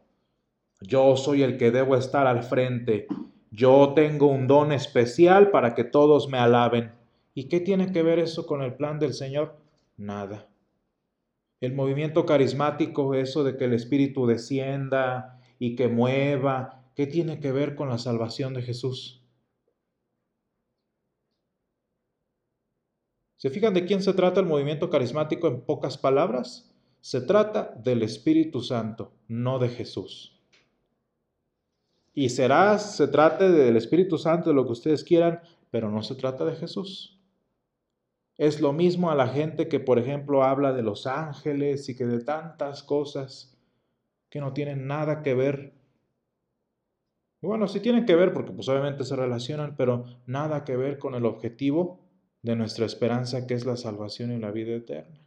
Yo 0.80 1.16
soy 1.16 1.42
el 1.42 1.56
que 1.56 1.70
debo 1.70 1.96
estar 1.96 2.26
al 2.26 2.42
frente. 2.42 3.06
Yo 3.50 3.92
tengo 3.94 4.26
un 4.26 4.48
don 4.48 4.72
especial 4.72 5.50
para 5.50 5.74
que 5.74 5.84
todos 5.84 6.28
me 6.28 6.38
alaben. 6.38 6.92
¿Y 7.34 7.44
qué 7.48 7.60
tiene 7.60 7.92
que 7.92 8.02
ver 8.02 8.18
eso 8.18 8.46
con 8.46 8.62
el 8.62 8.74
plan 8.74 8.98
del 8.98 9.14
Señor? 9.14 9.56
Nada. 9.96 10.48
El 11.60 11.74
movimiento 11.74 12.26
carismático, 12.26 13.14
eso 13.14 13.44
de 13.44 13.56
que 13.56 13.64
el 13.66 13.72
Espíritu 13.72 14.26
descienda 14.26 15.40
y 15.60 15.76
que 15.76 15.88
mueva, 15.88 16.82
¿qué 16.96 17.06
tiene 17.06 17.38
que 17.38 17.52
ver 17.52 17.76
con 17.76 17.88
la 17.88 17.98
salvación 17.98 18.54
de 18.54 18.62
Jesús? 18.62 19.22
¿Se 23.36 23.50
fijan 23.50 23.74
de 23.74 23.84
quién 23.84 24.02
se 24.02 24.14
trata 24.14 24.40
el 24.40 24.46
movimiento 24.46 24.90
carismático 24.90 25.46
en 25.46 25.60
pocas 25.60 25.96
palabras? 25.96 26.73
Se 27.04 27.20
trata 27.20 27.74
del 27.84 28.02
Espíritu 28.02 28.62
Santo, 28.62 29.12
no 29.28 29.58
de 29.58 29.68
Jesús. 29.68 30.40
Y 32.14 32.30
será, 32.30 32.78
se 32.78 33.08
trate 33.08 33.50
del 33.50 33.76
Espíritu 33.76 34.16
Santo, 34.16 34.48
de 34.48 34.56
lo 34.56 34.64
que 34.64 34.72
ustedes 34.72 35.04
quieran, 35.04 35.42
pero 35.70 35.90
no 35.90 36.02
se 36.02 36.14
trata 36.14 36.46
de 36.46 36.56
Jesús. 36.56 37.20
Es 38.38 38.62
lo 38.62 38.72
mismo 38.72 39.10
a 39.10 39.14
la 39.14 39.28
gente 39.28 39.68
que, 39.68 39.80
por 39.80 39.98
ejemplo, 39.98 40.44
habla 40.44 40.72
de 40.72 40.82
los 40.82 41.06
ángeles 41.06 41.90
y 41.90 41.94
que 41.94 42.06
de 42.06 42.24
tantas 42.24 42.82
cosas 42.82 43.54
que 44.30 44.40
no 44.40 44.54
tienen 44.54 44.86
nada 44.86 45.22
que 45.22 45.34
ver. 45.34 45.74
bueno, 47.42 47.68
sí 47.68 47.80
tienen 47.80 48.06
que 48.06 48.16
ver 48.16 48.32
porque 48.32 48.52
pues 48.52 48.66
obviamente 48.70 49.04
se 49.04 49.14
relacionan, 49.14 49.76
pero 49.76 50.06
nada 50.24 50.64
que 50.64 50.74
ver 50.74 50.98
con 50.98 51.14
el 51.14 51.26
objetivo 51.26 52.00
de 52.40 52.56
nuestra 52.56 52.86
esperanza 52.86 53.46
que 53.46 53.52
es 53.52 53.66
la 53.66 53.76
salvación 53.76 54.32
y 54.32 54.38
la 54.38 54.52
vida 54.52 54.74
eterna. 54.74 55.23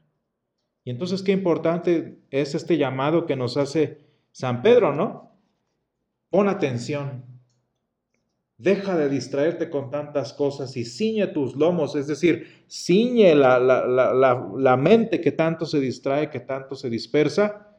Y 0.88 0.89
entonces 0.89 1.21
qué 1.21 1.34
importante 1.34 2.17
es 2.32 2.56
este 2.56 2.78
llamado 2.78 3.26
que 3.26 3.36
nos 3.36 3.58
hace 3.58 4.06
San 4.32 4.62
Pedro, 4.62 4.95
¿no? 4.95 5.38
Pon 6.30 6.47
atención. 6.47 7.26
Deja 8.58 8.95
de 8.95 9.10
distraerte 9.10 9.69
con 9.69 9.91
tantas 9.91 10.32
cosas 10.32 10.78
y 10.78 10.86
ciñe 10.86 11.28
tus 11.28 11.58
lomos, 11.58 11.97
es 11.97 12.08
decir, 12.08 12.63
ciñe 12.69 13.36
la, 13.36 13.60
la, 13.60 14.78
mente 14.78 15.19
que 15.19 15.34
tanto 15.34 15.65
se 15.65 15.82
distrae, 15.82 16.30
que 16.30 16.39
tanto 16.39 16.73
se 16.73 16.89
dispersa, 16.89 17.76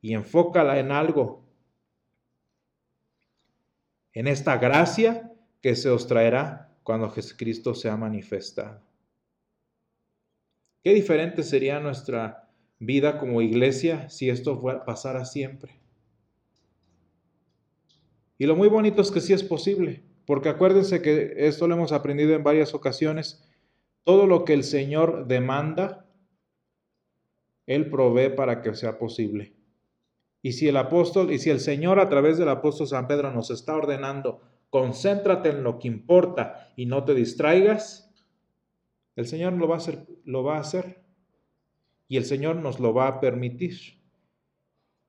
y 0.00 0.14
enfócala 0.14 0.78
en 0.78 0.92
algo, 0.92 1.44
en 4.12 4.28
esta 4.28 4.58
gracia 4.58 5.32
que 5.60 5.74
se 5.74 5.90
os 5.90 6.06
traerá 6.06 6.72
cuando 6.84 7.10
Jesucristo 7.10 7.74
sea 7.74 7.96
manifestado. 7.96 8.80
Qué 10.84 10.94
diferente 10.94 11.42
sería 11.42 11.80
nuestra 11.80 12.42
vida 12.82 13.18
como 13.18 13.42
iglesia 13.42 14.08
si 14.08 14.28
esto 14.28 14.60
pasara 14.84 15.24
siempre. 15.24 15.80
Y 18.38 18.46
lo 18.46 18.56
muy 18.56 18.68
bonito 18.68 19.02
es 19.02 19.12
que 19.12 19.20
sí 19.20 19.32
es 19.32 19.44
posible, 19.44 20.02
porque 20.26 20.48
acuérdense 20.48 21.00
que 21.00 21.34
esto 21.36 21.68
lo 21.68 21.76
hemos 21.76 21.92
aprendido 21.92 22.34
en 22.34 22.42
varias 22.42 22.74
ocasiones. 22.74 23.48
Todo 24.02 24.26
lo 24.26 24.44
que 24.44 24.52
el 24.52 24.64
Señor 24.64 25.28
demanda, 25.28 26.10
Él 27.66 27.88
provee 27.88 28.30
para 28.30 28.62
que 28.62 28.74
sea 28.74 28.98
posible. 28.98 29.54
Y 30.42 30.52
si 30.52 30.66
el 30.66 30.76
apóstol, 30.76 31.30
y 31.30 31.38
si 31.38 31.50
el 31.50 31.60
Señor 31.60 32.00
a 32.00 32.08
través 32.08 32.36
del 32.36 32.48
apóstol 32.48 32.88
San 32.88 33.06
Pedro 33.06 33.30
nos 33.30 33.52
está 33.52 33.76
ordenando, 33.76 34.40
concéntrate 34.70 35.50
en 35.50 35.62
lo 35.62 35.78
que 35.78 35.86
importa 35.86 36.72
y 36.74 36.86
no 36.86 37.04
te 37.04 37.14
distraigas, 37.14 38.12
el 39.14 39.26
Señor 39.26 39.52
lo 39.52 39.68
va 39.68 39.76
a 39.76 39.78
hacer, 39.78 40.08
lo 40.24 40.42
va 40.42 40.56
a 40.56 40.60
hacer 40.60 41.01
y 42.12 42.18
el 42.18 42.26
Señor 42.26 42.56
nos 42.56 42.78
lo 42.78 42.92
va 42.92 43.08
a 43.08 43.20
permitir. 43.20 43.98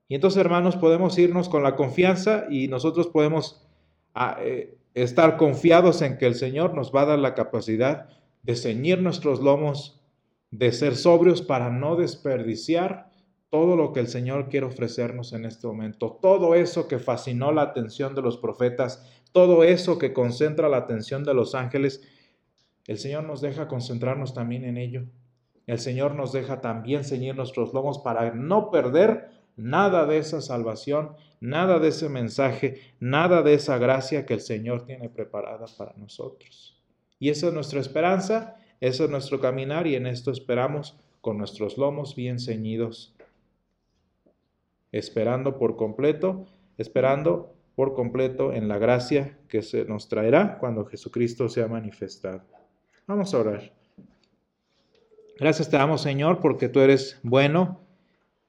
Y 0.07 0.15
entonces, 0.15 0.39
hermanos, 0.39 0.77
podemos 0.77 1.17
irnos 1.19 1.49
con 1.49 1.61
la 1.61 1.75
confianza 1.75 2.45
y 2.49 2.69
nosotros 2.69 3.07
podemos 3.07 3.67
ah, 4.15 4.37
eh, 4.39 4.77
estar 4.93 5.35
confiados 5.35 6.01
en 6.01 6.17
que 6.17 6.27
el 6.27 6.35
Señor 6.35 6.73
nos 6.73 6.95
va 6.95 7.01
a 7.01 7.07
dar 7.07 7.19
la 7.19 7.33
capacidad 7.33 8.07
de 8.43 8.55
ceñir 8.55 9.01
nuestros 9.01 9.41
lomos, 9.41 10.01
de 10.49 10.71
ser 10.71 10.95
sobrios 10.95 11.41
para 11.41 11.69
no 11.69 11.97
desperdiciar 11.97 13.11
todo 13.49 13.75
lo 13.75 13.91
que 13.91 13.99
el 13.99 14.07
Señor 14.07 14.47
quiere 14.47 14.67
ofrecernos 14.67 15.33
en 15.33 15.43
este 15.43 15.67
momento, 15.67 16.17
todo 16.21 16.55
eso 16.55 16.87
que 16.87 16.99
fascinó 16.99 17.51
la 17.51 17.63
atención 17.63 18.15
de 18.15 18.21
los 18.21 18.37
profetas, 18.37 19.05
todo 19.33 19.65
eso 19.65 19.97
que 19.97 20.13
concentra 20.13 20.69
la 20.69 20.77
atención 20.77 21.25
de 21.25 21.33
los 21.33 21.53
ángeles, 21.53 22.01
el 22.87 22.97
Señor 22.97 23.25
nos 23.25 23.41
deja 23.41 23.67
concentrarnos 23.67 24.33
también 24.33 24.63
en 24.63 24.77
ello. 24.77 25.03
El 25.65 25.79
Señor 25.79 26.15
nos 26.15 26.31
deja 26.33 26.61
también 26.61 27.03
ceñir 27.03 27.35
nuestros 27.35 27.73
lomos 27.73 27.99
para 27.99 28.33
no 28.33 28.69
perder 28.69 29.29
nada 29.55 30.05
de 30.05 30.17
esa 30.17 30.41
salvación, 30.41 31.15
nada 31.39 31.79
de 31.79 31.89
ese 31.89 32.09
mensaje, 32.09 32.81
nada 32.99 33.41
de 33.43 33.53
esa 33.53 33.77
gracia 33.77 34.25
que 34.25 34.33
el 34.33 34.41
Señor 34.41 34.85
tiene 34.85 35.09
preparada 35.09 35.65
para 35.77 35.93
nosotros. 35.93 36.81
Y 37.19 37.29
esa 37.29 37.47
es 37.47 37.53
nuestra 37.53 37.79
esperanza, 37.79 38.57
ese 38.81 39.05
es 39.05 39.09
nuestro 39.09 39.39
caminar 39.39 39.87
y 39.87 39.95
en 39.95 40.07
esto 40.07 40.31
esperamos 40.31 40.97
con 41.21 41.37
nuestros 41.37 41.77
lomos 41.77 42.15
bien 42.15 42.39
ceñidos, 42.39 43.15
esperando 44.91 45.57
por 45.57 45.77
completo, 45.77 46.45
esperando 46.77 47.53
por 47.75 47.93
completo 47.93 48.53
en 48.53 48.67
la 48.67 48.77
gracia 48.77 49.39
que 49.47 49.61
se 49.61 49.85
nos 49.85 50.09
traerá 50.09 50.57
cuando 50.59 50.85
Jesucristo 50.85 51.47
sea 51.47 51.67
manifestado. 51.67 52.41
Vamos 53.07 53.33
a 53.33 53.39
orar. 53.39 53.82
Gracias 55.39 55.69
te 55.69 55.77
damos, 55.77 56.01
Señor, 56.01 56.39
porque 56.39 56.69
tú 56.69 56.79
eres 56.79 57.19
bueno 57.23 57.81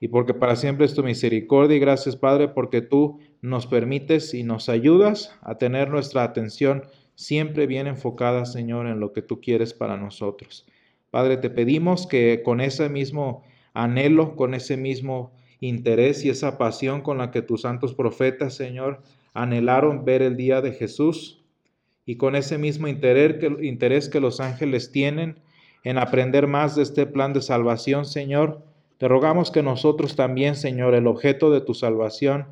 y 0.00 0.08
porque 0.08 0.34
para 0.34 0.56
siempre 0.56 0.84
es 0.84 0.94
tu 0.94 1.02
misericordia. 1.02 1.76
Y 1.76 1.80
gracias, 1.80 2.16
Padre, 2.16 2.48
porque 2.48 2.82
tú 2.82 3.20
nos 3.40 3.66
permites 3.66 4.34
y 4.34 4.42
nos 4.42 4.68
ayudas 4.68 5.38
a 5.42 5.56
tener 5.56 5.88
nuestra 5.88 6.24
atención 6.24 6.82
siempre 7.14 7.66
bien 7.66 7.86
enfocada, 7.86 8.44
Señor, 8.44 8.86
en 8.86 9.00
lo 9.00 9.12
que 9.12 9.22
tú 9.22 9.40
quieres 9.40 9.72
para 9.72 9.96
nosotros. 9.96 10.66
Padre, 11.10 11.36
te 11.36 11.48
pedimos 11.48 12.06
que 12.06 12.42
con 12.44 12.60
ese 12.60 12.88
mismo 12.88 13.44
anhelo, 13.72 14.36
con 14.36 14.52
ese 14.52 14.76
mismo 14.76 15.32
interés 15.60 16.24
y 16.24 16.28
esa 16.28 16.58
pasión 16.58 17.00
con 17.00 17.18
la 17.18 17.30
que 17.30 17.40
tus 17.40 17.62
santos 17.62 17.94
profetas, 17.94 18.54
Señor, 18.54 19.00
anhelaron 19.32 20.04
ver 20.04 20.22
el 20.22 20.36
día 20.36 20.60
de 20.60 20.72
Jesús, 20.72 21.44
y 22.06 22.16
con 22.16 22.36
ese 22.36 22.58
mismo 22.58 22.88
interés 22.88 23.36
que, 23.38 23.46
interés 23.66 24.08
que 24.08 24.20
los 24.20 24.40
ángeles 24.40 24.92
tienen, 24.92 25.40
en 25.84 25.98
aprender 25.98 26.46
más 26.46 26.74
de 26.74 26.82
este 26.82 27.06
plan 27.06 27.32
de 27.32 27.42
salvación, 27.42 28.06
Señor. 28.06 28.62
Te 28.98 29.06
rogamos 29.06 29.50
que 29.50 29.62
nosotros 29.62 30.16
también, 30.16 30.56
Señor, 30.56 30.94
el 30.94 31.06
objeto 31.06 31.50
de 31.50 31.60
tu 31.60 31.74
salvación, 31.74 32.46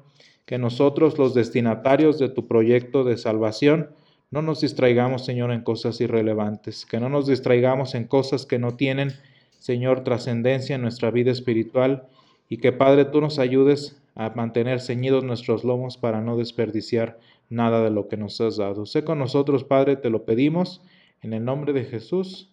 que 0.45 0.59
nosotros 0.59 1.19
los 1.19 1.35
destinatarios 1.35 2.19
de 2.19 2.29
tu 2.29 2.47
proyecto 2.47 3.05
de 3.05 3.17
salvación, 3.17 3.91
no 4.31 4.43
nos 4.43 4.61
distraigamos, 4.61 5.25
Señor, 5.25 5.53
en 5.53 5.63
cosas 5.63 6.01
irrelevantes, 6.01 6.87
que 6.87 7.01
no 7.01 7.09
nos 7.09 7.27
distraigamos 7.27 7.95
en 7.95 8.05
cosas 8.05 8.47
que 8.47 8.59
no 8.59 8.77
tienen, 8.77 9.13
Señor, 9.59 10.05
trascendencia 10.05 10.77
en 10.77 10.83
nuestra 10.83 11.11
vida 11.11 11.31
espiritual 11.31 12.09
y 12.49 12.59
que, 12.59 12.73
Padre, 12.73 13.05
tú 13.07 13.21
nos 13.21 13.39
ayudes 13.39 14.03
a 14.15 14.31
mantener 14.31 14.81
ceñidos 14.81 15.25
nuestros 15.25 15.65
lomos 15.65 15.97
para 15.97 16.21
no 16.21 16.37
desperdiciar 16.37 17.19
nada 17.49 17.83
de 17.83 17.91
lo 17.91 18.09
que 18.09 18.17
nos 18.17 18.41
has 18.41 18.57
dado. 18.57 18.87
Sé 18.87 19.05
con 19.05 19.19
nosotros, 19.19 19.65
Padre, 19.65 19.97
te 19.97 20.11
lo 20.11 20.25
pedimos, 20.25 20.83
en 21.23 21.33
el 21.35 21.45
nombre 21.45 21.73
de 21.73 21.85
Jesús. 21.85 22.52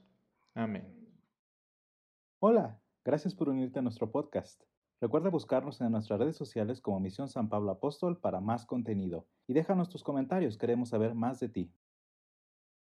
Amén. 0.60 0.94
Hola, 2.42 2.82
gracias 3.06 3.34
por 3.34 3.48
unirte 3.48 3.80
a 3.80 3.82
nuestro 3.82 4.12
podcast. 4.12 4.62
Recuerda 5.00 5.30
buscarnos 5.30 5.80
en 5.80 5.94
nuestras 5.94 6.20
redes 6.20 6.36
sociales 6.36 6.82
como 6.82 7.00
Misión 7.00 7.30
San 7.30 7.48
Pablo 7.48 7.72
Apóstol 7.72 8.20
para 8.20 8.42
más 8.42 8.66
contenido 8.66 9.26
y 9.48 9.54
déjanos 9.54 9.88
tus 9.88 10.04
comentarios, 10.04 10.58
queremos 10.58 10.90
saber 10.90 11.16
más 11.16 11.40
de 11.40 11.48
ti. 11.48 11.74